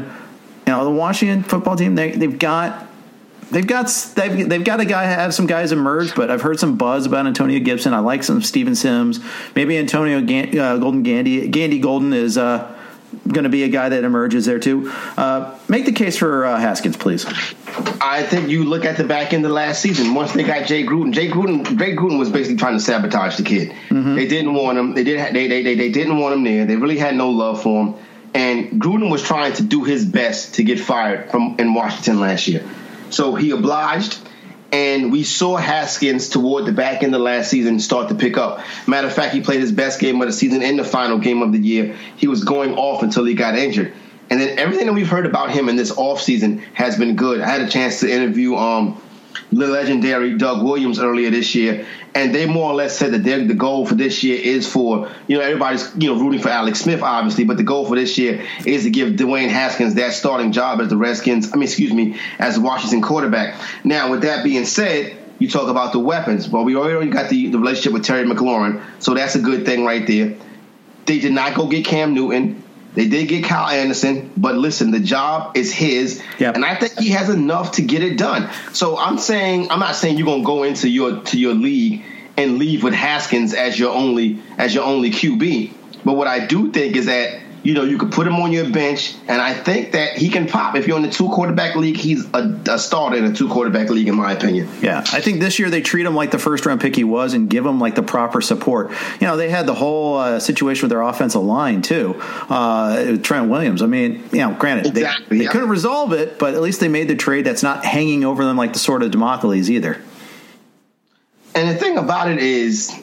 [0.65, 2.86] You know the Washington football team they they've got.
[3.49, 6.77] They've got they've, they've got a guy have some guys emerge, but I've heard some
[6.77, 7.93] buzz about Antonio Gibson.
[7.93, 9.19] I like some Steven Sims.
[9.55, 12.75] Maybe Antonio Gan, uh, Golden Gandy Gandy Golden is uh,
[13.27, 14.91] going to be a guy that emerges there too.
[15.15, 17.25] Uh, make the case for uh, Haskins, please.
[18.01, 20.13] I think you look at the back end of last season.
[20.13, 23.43] Once they got Jay Gruden, Jay Gruden, Jay Gruden was basically trying to sabotage the
[23.43, 23.73] kid.
[24.15, 24.93] They didn't want him.
[24.93, 25.33] They did.
[25.33, 26.65] They, they they they didn't want him there.
[26.65, 27.95] They really had no love for him.
[28.33, 32.47] And Gruden was trying to do his best to get fired from in Washington last
[32.47, 32.67] year.
[33.09, 34.19] So he obliged.
[34.71, 38.59] And we saw Haskins toward the back end of last season start to pick up.
[38.85, 41.41] Matter of fact, he played his best game of the season in the final game
[41.41, 41.95] of the year.
[42.17, 43.93] He was going off until he got injured.
[44.29, 47.39] And then everything that we've heard about him in this offseason has been good.
[47.39, 49.01] I had a chance to interview um,
[49.51, 53.53] the legendary Doug Williams earlier this year, and they more or less said that the
[53.53, 57.01] goal for this year is for you know everybody's you know rooting for Alex Smith
[57.01, 60.81] obviously, but the goal for this year is to give Dwayne Haskins that starting job
[60.81, 61.51] as the Redskins.
[61.51, 63.59] I mean, excuse me, as Washington quarterback.
[63.83, 65.23] Now, with that being said.
[65.39, 66.49] You talk about the weapons.
[66.49, 69.85] Well, we already got the, the relationship with Terry McLaurin, so that's a good thing
[69.85, 70.35] right there.
[71.05, 72.63] They did not go get Cam Newton.
[72.97, 76.55] They did get Kyle Anderson, but listen, the job is his, Yep.
[76.55, 78.49] and I think he has enough to get it done.
[78.73, 82.01] So I'm saying, I'm not saying you're gonna go into your to your league
[82.37, 85.69] and leave with Haskins as your only as your only QB.
[86.05, 88.69] But what I do think is that you know you could put him on your
[88.69, 90.77] bench, and I think that he can pop.
[90.77, 93.89] If you're in the two quarterback league, he's a, a starter in a two quarterback
[93.89, 94.69] league, in my opinion.
[94.81, 97.33] Yeah, I think this year they treat him like the first round pick he was
[97.33, 98.91] and give him like the proper support.
[99.19, 102.15] You know, they had the whole uh, situation with their offensive line too.
[102.21, 103.81] Uh, Trent Williams.
[103.81, 105.49] I mean, you know, granted they, Exactly, they yeah.
[105.49, 108.55] couldn't resolve it, but at least they made the trade that's not hanging over them
[108.55, 110.01] like the sword of Damocles either.
[111.53, 112.97] And the thing about it is,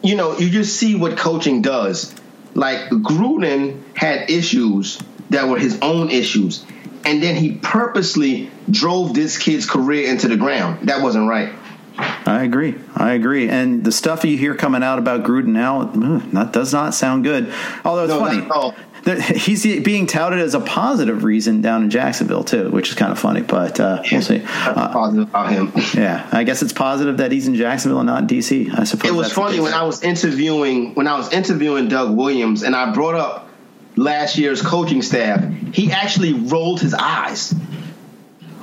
[0.00, 2.14] you know, you just see what coaching does.
[2.54, 4.98] Like Gruden had issues
[5.30, 6.64] that were his own issues,
[7.04, 10.88] and then he purposely drove this kid's career into the ground.
[10.88, 11.52] That wasn't right.
[11.96, 12.74] I agree.
[12.96, 13.48] I agree.
[13.48, 17.22] And the stuff you hear coming out about Gruden now, mm, that does not sound
[17.22, 17.52] good.
[17.84, 18.74] Although it's No, funny.
[19.06, 19.28] Not at all.
[19.28, 23.12] There- He's being touted as a positive reason down in Jacksonville too, which is kind
[23.12, 23.42] of funny.
[23.42, 24.42] But uh, we'll see.
[24.44, 25.72] Uh, positive about him.
[25.94, 28.76] yeah, I guess it's positive that he's in Jacksonville and not in DC.
[28.78, 32.62] I suppose It was funny when I was interviewing when I was interviewing Doug Williams,
[32.62, 33.48] and I brought up
[33.96, 35.44] last year's coaching staff.
[35.72, 37.54] He actually rolled his eyes.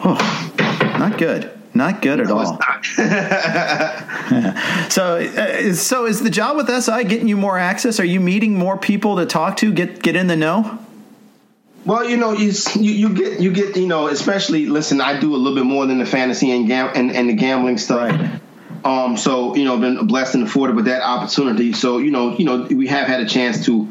[0.04, 0.16] Oh,
[1.00, 1.52] not good.
[1.74, 2.60] Not good at No, it's all.
[4.92, 8.00] So, uh, so is the job with SI getting you more access?
[8.00, 9.72] Are you meeting more people to talk to?
[9.72, 10.80] Get get in the know.
[11.86, 15.00] Well, you know, you, you you get you get you know, especially listen.
[15.02, 17.78] I do a little bit more than the fantasy and gam- and, and the gambling
[17.78, 18.12] stuff.
[18.12, 18.42] Right.
[18.84, 21.74] Um, so you know, been blessed and afforded with that opportunity.
[21.74, 23.88] So you know, you know, we have had a chance to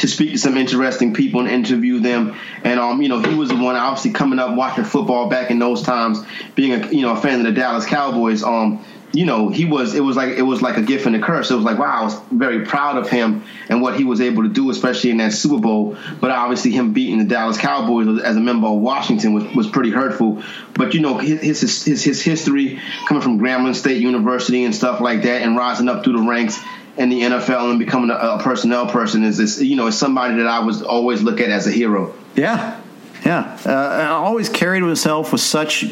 [0.00, 2.34] to speak to some interesting people and interview them.
[2.64, 5.58] And um, you know, he was the one obviously coming up watching football back in
[5.58, 8.42] those times, being a you know a fan of the Dallas Cowboys.
[8.42, 11.20] Um, you know, he was it was like it was like a gift and a
[11.20, 11.50] curse.
[11.50, 14.44] It was like, wow, I was very proud of him and what he was able
[14.44, 15.96] to do, especially in that Super Bowl.
[16.20, 19.90] But obviously, him beating the Dallas Cowboys as a member of Washington was, was pretty
[19.90, 20.42] hurtful.
[20.74, 25.00] But you know, his, his his his history coming from Grambling State University and stuff
[25.00, 26.58] like that, and rising up through the ranks
[26.96, 30.36] in the NFL and becoming a, a personnel person is this, you know, is somebody
[30.36, 32.14] that I was always look at as a hero.
[32.34, 32.80] Yeah,
[33.24, 33.58] yeah.
[33.64, 35.84] Uh, always carried himself with such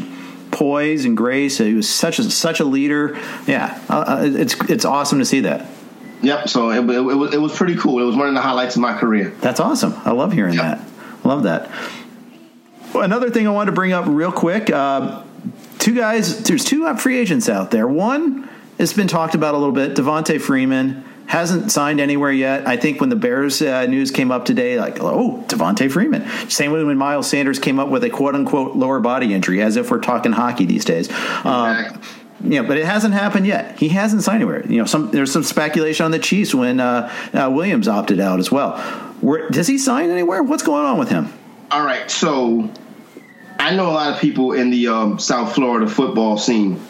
[0.50, 1.58] poise and grace.
[1.58, 3.18] He was such a such a leader.
[3.46, 5.66] Yeah, uh, uh it's it's awesome to see that.
[6.22, 6.48] Yep.
[6.48, 8.00] So it, it, it, was, it was pretty cool.
[8.00, 9.32] It was one of the highlights of my career.
[9.40, 9.94] That's awesome.
[10.04, 10.78] I love hearing yep.
[10.78, 11.24] that.
[11.24, 11.70] Love that.
[12.94, 14.70] Another thing I wanted to bring up real quick.
[14.70, 15.22] Uh,
[15.78, 16.42] two guys.
[16.42, 17.87] There's two free agents out there.
[17.87, 18.47] One
[18.79, 19.95] has been talked about a little bit.
[19.95, 22.67] Devonta Freeman hasn't signed anywhere yet.
[22.67, 26.27] I think when the Bears uh, news came up today, like, oh, Devonta Freeman.
[26.49, 29.77] Same way when Miles Sanders came up with a quote unquote lower body injury, as
[29.77, 31.11] if we're talking hockey these days.
[31.45, 32.01] Um,
[32.41, 33.79] yeah, but it hasn't happened yet.
[33.79, 34.64] He hasn't signed anywhere.
[34.67, 38.38] You know, some there's some speculation on the Chiefs when uh, uh, Williams opted out
[38.38, 38.79] as well.
[39.21, 40.43] Where, does he sign anywhere?
[40.43, 41.33] What's going on with him?
[41.71, 42.71] All right, so
[43.59, 46.81] I know a lot of people in the um, South Florida football scene,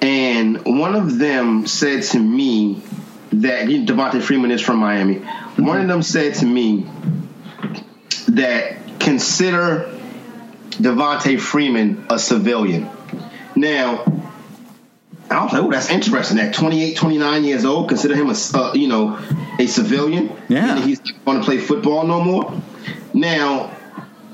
[0.00, 2.82] and one of them said to me
[3.30, 5.16] that Devonta Freeman is from Miami.
[5.16, 5.66] Mm-hmm.
[5.66, 6.86] One of them said to me
[8.28, 9.92] that consider
[10.70, 12.90] Devonta Freeman a civilian.
[13.54, 14.04] Now,
[15.30, 16.38] I was like, oh, that's interesting.
[16.38, 19.18] At 28, 29 years old, consider him a, uh, you know,
[19.58, 20.36] a civilian.
[20.48, 20.80] Yeah.
[20.80, 22.62] he's going to play football no more.
[23.12, 23.68] Now,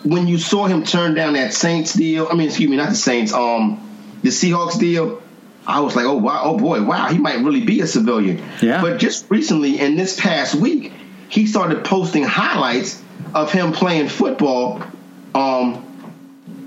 [0.05, 2.96] when you saw him turn down that Saints deal, I mean, excuse me, not the
[2.96, 3.88] Saints, um,
[4.22, 5.21] the Seahawks deal,
[5.66, 8.42] I was like, oh wow, oh boy, wow, he might really be a civilian.
[8.61, 8.81] Yeah.
[8.83, 10.92] But just recently, in this past week,
[11.29, 13.01] he started posting highlights
[13.35, 14.83] of him playing football
[15.35, 15.85] um,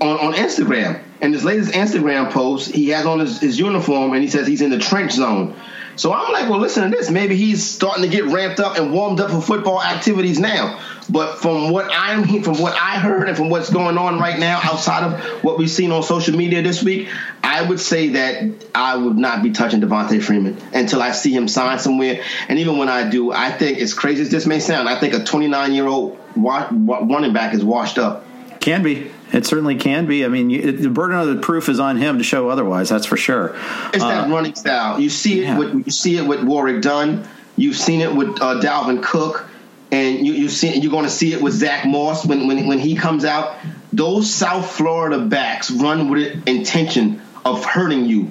[0.00, 1.02] on on Instagram.
[1.20, 4.60] And his latest Instagram post, he has on his, his uniform and he says he's
[4.60, 5.56] in the trench zone.
[5.96, 7.10] So I'm like, well, listen to this.
[7.10, 10.80] Maybe he's starting to get ramped up and warmed up for football activities now.
[11.08, 14.60] But from what I'm from what I heard and from what's going on right now,
[14.62, 17.08] outside of what we've seen on social media this week,
[17.42, 21.48] I would say that I would not be touching Devonta Freeman until I see him
[21.48, 22.22] sign somewhere.
[22.48, 25.14] And even when I do, I think as crazy as this may sound, I think
[25.14, 28.24] a 29 year old running back is washed up.
[28.60, 29.10] Can be.
[29.32, 30.24] It certainly can be.
[30.24, 32.88] I mean, you, the burden of the proof is on him to show otherwise.
[32.88, 33.56] That's for sure.
[33.92, 35.00] It's uh, that running style.
[35.00, 35.44] You see it.
[35.44, 35.58] Yeah.
[35.58, 37.28] With, you see it with Warrick Dunn.
[37.56, 39.48] You've seen it with uh, Dalvin Cook
[39.90, 42.78] and you you see you're going to see it with Zach Moss when when when
[42.78, 43.56] he comes out.
[43.92, 48.30] Those South Florida backs run with the intention of hurting you,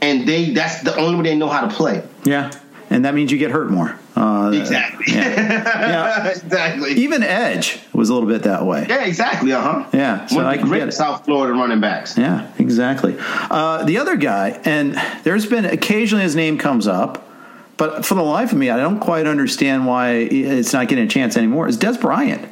[0.00, 2.06] and they that's the only way they know how to play.
[2.24, 2.50] Yeah,
[2.90, 3.98] and that means you get hurt more.
[4.14, 5.14] Uh, exactly.
[5.14, 5.28] Yeah.
[5.34, 6.28] yeah.
[6.28, 6.92] exactly.
[6.92, 8.86] Even Edge was a little bit that way.
[8.88, 9.52] Yeah, exactly.
[9.52, 9.90] Uh huh.
[9.92, 10.26] Yeah.
[10.26, 12.18] So One of the great South Florida running backs.
[12.18, 13.16] Yeah, exactly.
[13.18, 14.94] Uh, the other guy, and
[15.24, 17.28] there's been occasionally his name comes up.
[17.78, 21.08] But for the life of me, I don't quite understand why it's not getting a
[21.08, 21.66] chance anymore.
[21.66, 22.48] Is Dez Bryant?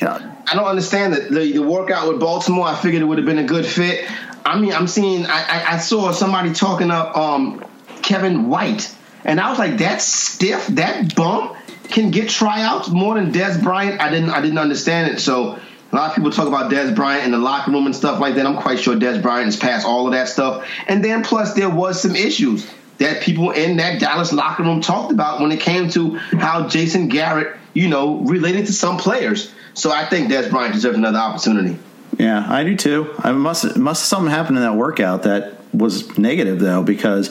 [0.00, 0.36] Yeah.
[0.46, 2.66] I don't understand that the, the workout with Baltimore.
[2.66, 4.04] I figured it would have been a good fit.
[4.44, 5.26] I mean, I'm seeing.
[5.26, 7.64] I, I, I saw somebody talking up um,
[8.02, 13.32] Kevin White, and I was like, that stiff, that bump can get tryouts more than
[13.32, 14.00] Dez Bryant.
[14.00, 14.30] I didn't.
[14.30, 15.20] I didn't understand it.
[15.20, 15.58] So
[15.92, 18.34] a lot of people talk about Dez Bryant in the locker room and stuff like
[18.36, 18.46] that.
[18.46, 20.66] I'm quite sure Dez Bryant has passed all of that stuff.
[20.88, 25.12] And then plus there was some issues that people in that Dallas locker room talked
[25.12, 29.52] about when it came to how Jason Garrett, you know, related to some players.
[29.74, 31.78] So I think Dez Bryant deserves another opportunity.
[32.18, 33.14] Yeah, I do too.
[33.18, 37.30] I must must something happen in that workout that was negative though because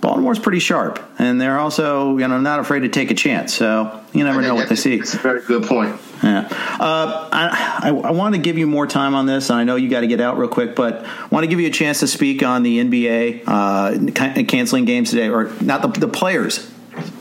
[0.00, 3.54] Baltimore's pretty sharp, and they're also you know not afraid to take a chance.
[3.54, 4.98] So you never know what they see.
[4.98, 6.00] That's a very good point.
[6.22, 6.48] Yeah,
[6.80, 9.76] uh, I, I, I, want to give you more time on this, and I know
[9.76, 12.00] you got to get out real quick, but I want to give you a chance
[12.00, 16.68] to speak on the NBA uh, canceling games today, or not the, the players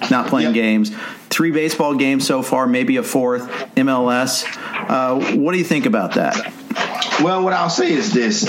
[0.10, 0.56] not playing yep.
[0.56, 0.96] games.
[1.30, 3.48] Three baseball games so far, maybe a fourth.
[3.76, 4.46] MLS.
[4.90, 6.54] Uh, what do you think about that?
[7.22, 8.48] Well, what I'll say is this.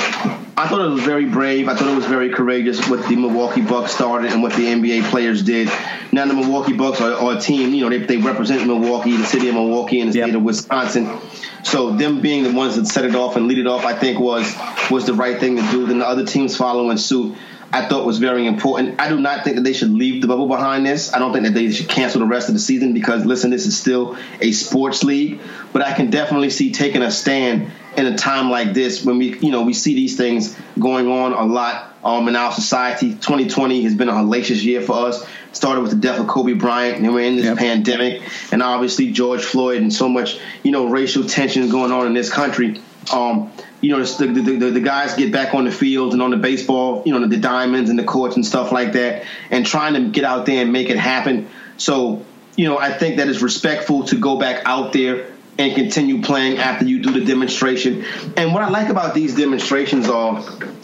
[0.59, 1.69] I thought it was very brave.
[1.69, 5.09] I thought it was very courageous what the Milwaukee Bucks started and what the NBA
[5.09, 5.71] players did.
[6.11, 9.25] Now the Milwaukee Bucks are, are a team, you know, they, they represent Milwaukee, the
[9.25, 10.27] city of Milwaukee, and the yep.
[10.27, 11.17] state of Wisconsin.
[11.63, 14.19] So them being the ones that set it off and lead it off, I think
[14.19, 14.53] was
[14.91, 15.87] was the right thing to do.
[15.87, 17.37] Then the other teams following suit.
[17.71, 18.99] I thought was very important.
[18.99, 21.13] I do not think that they should leave the bubble behind this.
[21.13, 23.67] I don't think that they should cancel the rest of the season because listen, this
[23.67, 25.41] is still a sports league.
[25.73, 29.39] But I can definitely see taking a stand in a time like this when we,
[29.39, 33.11] you know, we see these things going on a lot um, in our society.
[33.11, 35.27] 2020 has been a hellacious year for us.
[35.53, 37.59] Started with the death of Kobe Bryant, and we're in this yep.
[37.59, 42.13] pandemic, and obviously George Floyd, and so much, you know, racial tension going on in
[42.13, 42.81] this country.
[43.13, 43.51] Um,
[43.81, 46.37] you know, the, the, the, the, guys get back on the field and on the
[46.37, 50.11] baseball, you know, the diamonds and the courts and stuff like that, and trying to
[50.11, 51.49] get out there and make it happen.
[51.77, 52.25] So,
[52.57, 56.59] you know, I think that it's respectful to go back out there and continue playing
[56.59, 58.05] after you do the demonstration.
[58.37, 60.43] And what I like about these demonstrations are,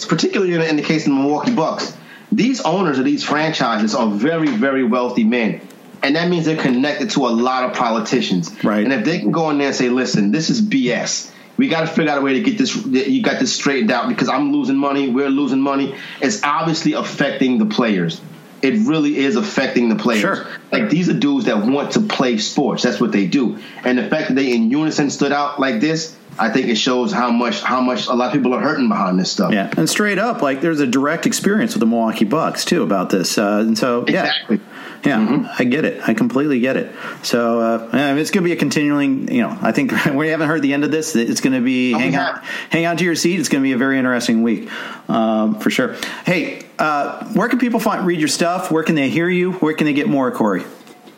[0.09, 1.97] particularly in the case of the Milwaukee Bucks,
[2.31, 5.61] these owners of these franchises are very, very wealthy men.
[6.03, 8.53] And that means they're connected to a lot of politicians.
[8.63, 8.85] Right.
[8.85, 11.31] And if they can go in there and say, listen, this is BS.
[11.57, 12.75] We got to figure out a way to get this.
[12.85, 15.09] You got this straightened out because I'm losing money.
[15.09, 15.95] We're losing money.
[16.21, 18.21] It's obviously affecting the players
[18.65, 20.23] it really is affecting the players.
[20.23, 20.47] Sure.
[20.73, 22.83] Like these are dudes that want to play sports.
[22.83, 23.59] That's what they do.
[23.85, 27.13] And the fact that they in unison stood out like this, I think it shows
[27.13, 29.53] how much how much a lot of people are hurting behind this stuff.
[29.53, 33.11] Yeah, and straight up, like there's a direct experience with the Milwaukee Bucks too about
[33.11, 34.61] this, uh, and so yeah, exactly.
[35.05, 35.47] Yeah, mm-hmm.
[35.59, 36.09] I get it.
[36.09, 36.95] I completely get it.
[37.23, 39.31] So uh, it's going to be a continuing.
[39.31, 41.15] You know, I think we haven't heard the end of this.
[41.15, 43.39] It's going to be oh, hang out, hang on to your seat.
[43.39, 44.71] It's going to be a very interesting week
[45.09, 45.97] um, for sure.
[46.25, 48.71] Hey, uh, where can people find read your stuff?
[48.71, 49.53] Where can they hear you?
[49.53, 50.65] Where can they get more, Corey?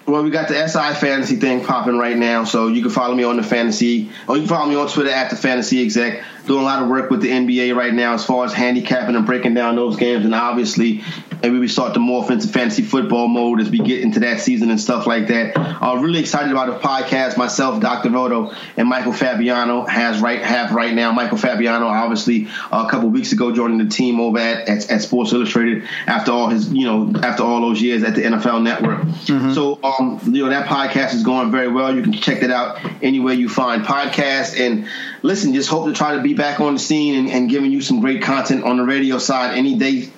[0.06, 3.24] Well, we got the SI fantasy thing popping right now, so you can follow me
[3.24, 6.22] on the fantasy, or you can follow me on Twitter at the fantasy exec.
[6.46, 9.26] Doing a lot of work with the NBA right now as far as handicapping and
[9.26, 11.02] breaking down those games, and obviously,
[11.42, 14.70] maybe we start to morph into fantasy football mode as we get into that season
[14.70, 15.58] and stuff like that.
[15.58, 17.36] I'm really excited about the podcast.
[17.36, 18.10] Myself, Dr.
[18.10, 21.12] Roto, and Michael Fabiano has right have right now.
[21.12, 25.32] Michael Fabiano, obviously, a couple weeks ago joining the team over at, at, at Sports
[25.32, 29.00] Illustrated after all his you know after all those years at the NFL Network.
[29.00, 29.52] Mm-hmm.
[29.52, 29.78] So.
[29.82, 31.94] Um, um, you know that podcast is going very well.
[31.94, 34.58] You can check that out anywhere you find podcasts.
[34.58, 34.86] And
[35.22, 37.80] listen, just hope to try to be back on the scene and, and giving you
[37.80, 40.10] some great content on the radio side any day,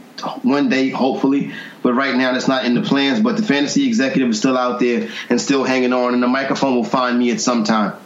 [0.43, 1.53] one day, hopefully.
[1.83, 3.21] But right now, that's not in the plans.
[3.21, 6.75] But the fantasy executive is still out there and still hanging on, and the microphone
[6.75, 7.97] will find me at some time.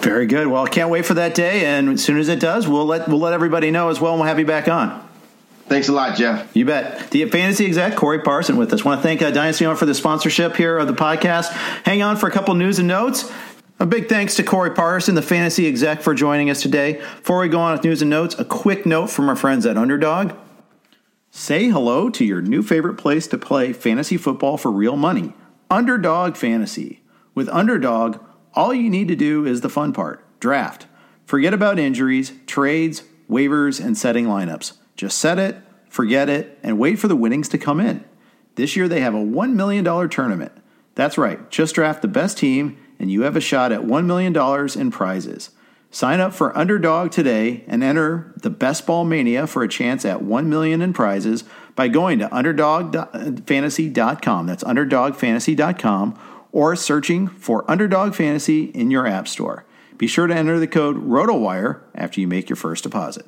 [0.00, 0.48] Very good.
[0.48, 1.64] Well, I can't wait for that day.
[1.64, 4.20] And as soon as it does, we'll let we'll let everybody know as well, and
[4.20, 5.08] we'll have you back on.
[5.66, 6.54] Thanks a lot, Jeff.
[6.54, 7.10] You bet.
[7.12, 8.84] The fantasy exec, Corey Parson, with us.
[8.84, 11.46] want to thank uh, Dynasty Owner for the sponsorship here of the podcast.
[11.86, 13.30] Hang on for a couple news and notes.
[13.82, 16.98] A big thanks to Corey Parson, the fantasy exec, for joining us today.
[17.16, 19.76] Before we go on with news and notes, a quick note from our friends at
[19.76, 20.34] Underdog.
[21.32, 25.32] Say hello to your new favorite place to play fantasy football for real money
[25.68, 27.02] Underdog Fantasy.
[27.34, 28.20] With Underdog,
[28.54, 30.86] all you need to do is the fun part draft.
[31.26, 34.74] Forget about injuries, trades, waivers, and setting lineups.
[34.94, 35.56] Just set it,
[35.88, 38.04] forget it, and wait for the winnings to come in.
[38.54, 40.52] This year they have a $1 million tournament.
[40.94, 44.32] That's right, just draft the best team, and you have a shot at $1 million
[44.80, 45.50] in prizes.
[45.90, 50.22] Sign up for Underdog today and enter the Best Ball Mania for a chance at
[50.22, 51.42] 1 million in prizes
[51.74, 54.46] by going to underdogfantasy.com.
[54.46, 56.18] That's underdogfantasy.com
[56.52, 59.64] or searching for Underdog Fantasy in your app store.
[59.98, 63.26] Be sure to enter the code ROTOWIRE after you make your first deposit.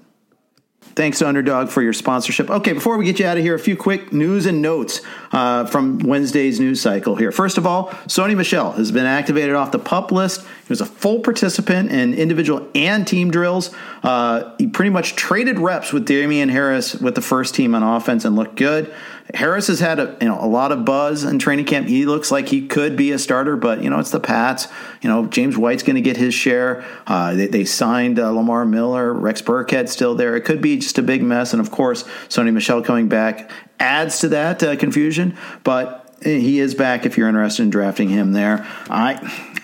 [0.95, 2.49] Thanks Underdog for your sponsorship.
[2.49, 5.01] Okay, before we get you out of here, a few quick news and notes
[5.33, 7.33] uh, from Wednesday's news cycle here.
[7.33, 10.43] First of all, Sony Michel has been activated off the pup list.
[10.43, 13.75] He was a full participant in individual and team drills.
[14.05, 18.25] Uh, he pretty much traded reps with Damien Harris with the first team on offense
[18.25, 18.95] and looked good.
[19.33, 21.89] Harris has had a, you know a lot of buzz in training camp.
[21.89, 24.69] He looks like he could be a starter, but you know it's the Pats.
[25.01, 26.85] You know James White's going to get his share.
[27.07, 30.37] Uh, they, they, signed uh, Lamar Miller, Rex Burkhead still there.
[30.37, 33.51] It could be just a big mess, and of course Sony Michel coming back
[33.81, 35.37] adds to that uh, confusion.
[35.63, 38.67] But he is back if you're interested in drafting him there.
[38.91, 39.15] I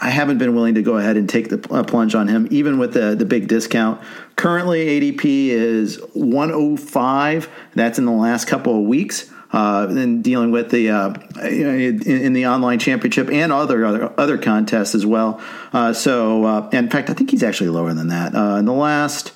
[0.00, 2.78] I haven't been willing to go ahead and take the uh, plunge on him, even
[2.78, 4.00] with the the big discount.
[4.36, 7.50] Currently, ADP is 105.
[7.74, 12.32] That's in the last couple of weeks uh, and dealing with the uh, in, in,
[12.32, 15.40] the online championship and other other, other contests as well.
[15.72, 18.34] Uh, so, uh, in fact, I think he's actually lower than that.
[18.34, 19.32] Uh, in the last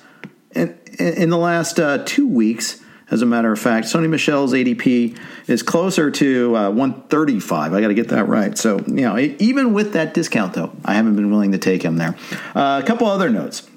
[0.51, 5.17] in, in the last uh, two weeks, as a matter of fact, Sony Michel's ADP
[5.47, 7.73] is closer to 135.
[7.73, 8.57] I got to get that right.
[8.57, 11.97] So, you know, even with that discount, though, I haven't been willing to take him
[11.97, 12.15] there.
[12.55, 13.69] a couple other notes.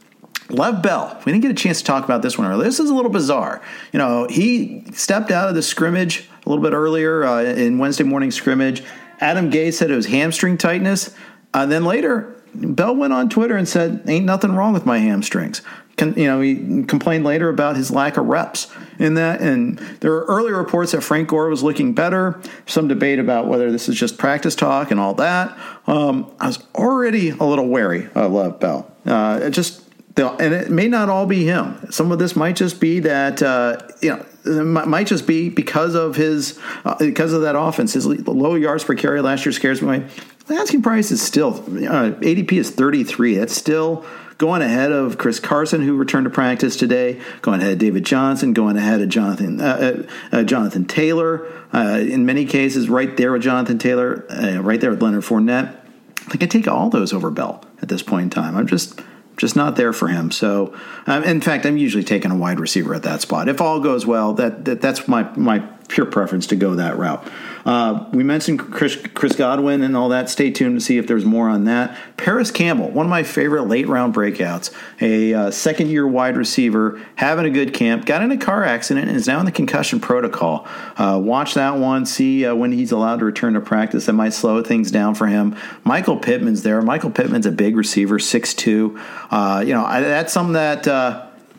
[0.50, 2.64] Lev Bell, we didn't get a chance to talk about this one earlier.
[2.64, 3.60] This is a little bizarre.
[3.92, 8.04] You know, he stepped out of the scrimmage a little bit earlier uh, in Wednesday
[8.04, 8.82] morning scrimmage.
[9.20, 11.14] Adam Gase said it was hamstring tightness.
[11.52, 15.60] Uh, then later, Bell went on Twitter and said, "Ain't nothing wrong with my hamstrings."
[15.98, 18.68] Con, you know, he complained later about his lack of reps
[18.98, 19.40] in that.
[19.40, 22.40] And there were earlier reports that Frank Gore was looking better.
[22.66, 25.58] Some debate about whether this is just practice talk and all that.
[25.86, 28.90] Um, I was already a little wary of Lev Bell.
[29.04, 29.82] Uh, it just
[30.18, 31.90] and it may not all be him.
[31.90, 34.10] Some of this might just be that uh, you
[34.44, 37.92] know might just be because of his uh, because of that offense.
[37.92, 40.04] His low yards per carry last year scares me.
[40.46, 43.34] The asking price is still uh, ADP is thirty three.
[43.36, 44.04] That's still
[44.38, 48.52] going ahead of Chris Carson, who returned to practice today, going ahead of David Johnson,
[48.52, 51.46] going ahead of Jonathan uh, uh, uh Jonathan Taylor.
[51.72, 54.24] Uh, in many cases, right there with Jonathan Taylor,
[54.62, 55.76] right there with Leonard Fournette.
[56.20, 58.56] I think I take all those over Bell at this point in time.
[58.56, 59.00] I'm just
[59.38, 60.30] just not there for him.
[60.30, 60.74] So,
[61.06, 63.48] um, in fact, I'm usually taking a wide receiver at that spot.
[63.48, 67.26] If all goes well, that, that that's my my pure preference to go that route.
[67.68, 70.30] Uh, we mentioned Chris, Chris, Godwin and all that.
[70.30, 71.94] Stay tuned to see if there's more on that.
[72.16, 76.98] Parris Campbell, one of my favorite late round breakouts, a uh, second year wide receiver,
[77.16, 80.00] having a good camp, got in a car accident and is now in the concussion
[80.00, 80.66] protocol.
[80.96, 84.06] Uh, watch that one, see uh, when he's allowed to return to practice.
[84.06, 85.54] That might slow things down for him.
[85.84, 86.80] Michael Pittman's there.
[86.80, 88.98] Michael Pittman's a big receiver, 6'2.
[89.30, 90.86] Uh, you know, I, that's something that,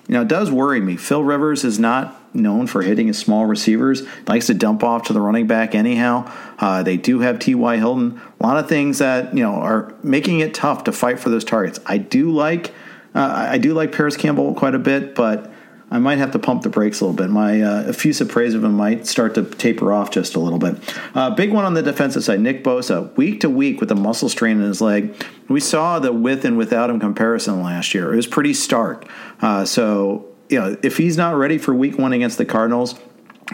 [0.07, 0.97] you know, does worry me.
[0.97, 4.03] Phil Rivers is not known for hitting his small receivers.
[4.27, 6.32] Likes to dump off to the running back anyhow.
[6.57, 7.77] Uh, they do have T.Y.
[7.77, 8.21] Hilton.
[8.39, 11.43] A lot of things that you know are making it tough to fight for those
[11.43, 11.80] targets.
[11.86, 12.73] I do like
[13.15, 15.51] uh, I do like Parris Campbell quite a bit, but
[15.91, 17.30] I might have to pump the brakes a little bit.
[17.32, 20.75] My uh, effusive praise of him might start to taper off just a little bit.
[21.15, 24.30] Uh, big one on the defensive side, Nick Bosa, week to week with a muscle
[24.30, 25.15] strain in his leg.
[25.47, 28.13] We saw the with and without him comparison last year.
[28.13, 29.07] It was pretty stark.
[29.41, 32.95] Uh, so you know, if he's not ready for week one against the Cardinals,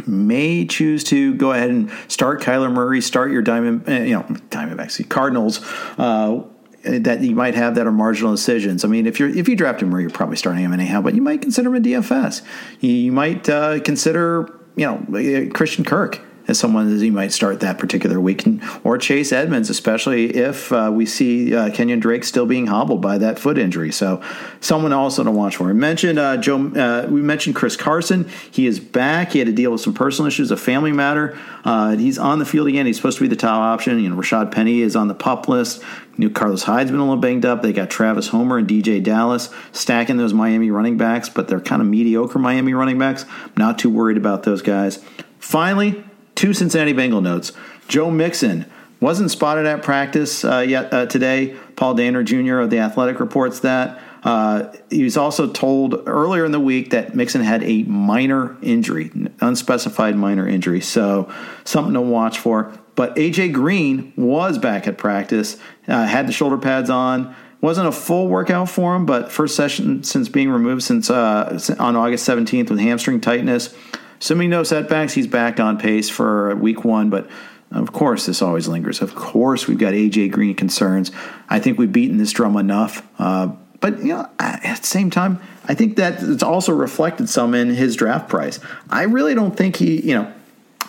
[0.07, 4.23] may choose to go ahead and start Kyler Murray, start your Diamond, eh, you know,
[4.49, 5.61] Diamondbacks, Cardinals.
[5.97, 6.43] Uh,
[6.83, 8.85] that you might have that are marginal decisions.
[8.85, 11.21] I mean, if you're if you draft him, you're probably starting him anyhow, but you
[11.21, 12.43] might consider him a DFS.
[12.79, 17.77] You, might uh, consider you know Christian Kirk as someone that he might start that
[17.79, 18.45] particular week,
[18.83, 23.17] or Chase Edmonds, especially if uh, we see uh, Kenyan Drake still being hobbled by
[23.17, 23.91] that foot injury.
[23.91, 24.21] So,
[24.59, 25.65] someone also to watch for.
[25.65, 26.67] We mentioned uh, Joe.
[26.67, 28.29] Uh, we mentioned Chris Carson.
[28.51, 29.31] He is back.
[29.31, 31.37] He had to deal with some personal issues, a family matter.
[31.63, 32.85] Uh, he's on the field again.
[32.85, 33.99] He's supposed to be the top option.
[33.99, 35.81] You know, Rashaad Penny is on the pup list.
[36.17, 37.61] New Carlos Hyde's been a little banged up.
[37.61, 41.81] They got Travis Homer and DeeJay Dallas stacking those Miami running backs, but they're kind
[41.81, 43.25] of mediocre Miami running backs.
[43.57, 45.03] Not too worried about those guys.
[45.39, 46.03] Finally,
[46.35, 47.51] Two Cincinnati Bengal notes.
[47.87, 48.65] Joe Mixon
[48.99, 51.55] wasn't spotted at practice uh, yet uh, today.
[51.75, 52.59] Paul Dehner Jr.
[52.59, 53.99] of The Athletic reports that.
[54.23, 59.11] Uh, he was also told earlier in the week that Mixon had a minor injury,
[59.39, 60.81] unspecified minor injury.
[60.81, 61.31] So
[61.63, 62.73] something to watch for.
[62.95, 65.57] But AJ Green was back at practice,
[65.87, 67.35] uh, had the shoulder pads on.
[67.61, 71.95] Wasn't a full workout for him, but first session since being removed since uh, on
[71.95, 73.75] August 17th with hamstring tightness.
[74.19, 77.29] Assuming no setbacks, he's back on pace for week one, but
[77.71, 79.01] of course, this always lingers.
[79.01, 81.11] Of course, we've got AJ Green concerns.
[81.49, 83.07] I think we've beaten this drum enough.
[83.19, 87.53] Uh, but you know, at the same time, I think that it's also reflected some
[87.53, 88.59] in his draft price.
[88.89, 90.33] I really don't think he, you know,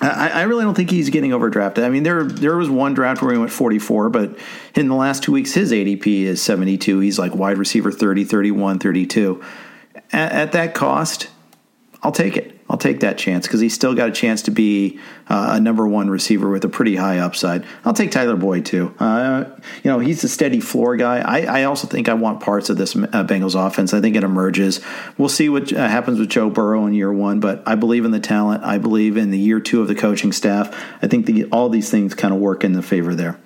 [0.00, 1.82] I, I, really don't think he's getting overdrafted.
[1.82, 4.38] I mean, there there was one draft where he went 44, but
[4.74, 7.00] in the last two weeks, his ADP is 72.
[7.00, 9.42] He's like wide receiver 30, 31, 32.
[10.12, 11.28] At, at that cost,
[12.02, 12.55] I'll take it.
[12.68, 14.98] I'll take that chance because he's still got a chance to be
[15.28, 17.64] uh, a number one receiver with a pretty high upside.
[17.84, 18.94] I'll take Tyler Boyd too.
[18.98, 19.44] Uh,
[19.82, 21.18] you know, he's a steady floor guy.
[21.18, 23.92] I, I also think I want parts of this uh, Bengals offense.
[23.92, 24.80] I think it emerges.
[25.18, 28.12] We'll see what uh, happens with Joe Burrow in year one, but I believe in
[28.12, 28.62] the talent.
[28.62, 30.72] I believe in the year two of the coaching staff.
[31.02, 33.38] I think the, all these things kind of work in the favor there.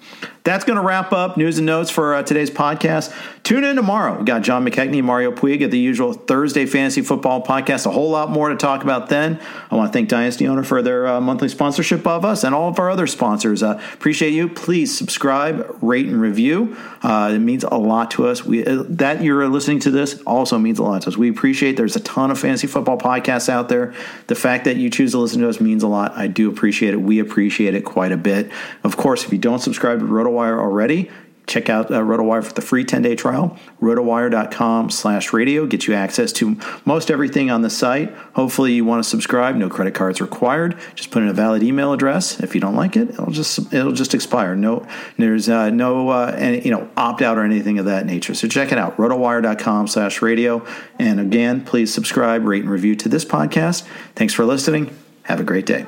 [0.42, 3.14] That's going to wrap up news and notes for uh, today's podcast.
[3.42, 4.18] Tune in tomorrow.
[4.18, 7.84] We got John McKechnie, Mario Puig at the usual Thursday Fantasy Football Podcast.
[7.84, 9.38] A whole lot more to talk about then.
[9.70, 12.68] I want to thank Dynasty Owner for their uh, monthly sponsorship of us and all
[12.68, 13.62] of our other sponsors.
[13.62, 14.48] Uh, appreciate you.
[14.48, 16.76] Please subscribe, rate, and review.
[17.00, 18.44] Uh, it means a lot to us.
[18.44, 21.16] We uh, that you're listening to this also means a lot to us.
[21.16, 21.76] We appreciate.
[21.76, 23.94] There's a ton of fantasy football podcasts out there.
[24.26, 26.12] The fact that you choose to listen to us means a lot.
[26.16, 26.96] I do appreciate it.
[26.96, 28.50] We appreciate it quite a bit.
[28.82, 31.08] Of course, if you don't subscribe to RotoWire already,
[31.50, 33.58] check out uh, RotoWire for the free 10-day trial.
[33.80, 38.14] RotoWire.com slash radio gets you access to most everything on the site.
[38.34, 39.56] Hopefully you want to subscribe.
[39.56, 40.78] No credit cards required.
[40.94, 42.40] Just put in a valid email address.
[42.40, 44.54] If you don't like it, it'll just it'll just expire.
[44.54, 44.86] No,
[45.18, 48.34] there's uh, no uh, any, you know opt out or anything of that nature.
[48.34, 48.96] So check it out.
[48.96, 50.64] RotoWire.com slash radio.
[50.98, 53.86] And again, please subscribe, rate, and review to this podcast.
[54.14, 54.96] Thanks for listening.
[55.24, 55.86] Have a great day.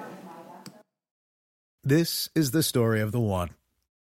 [1.85, 3.51] This is the story of the one.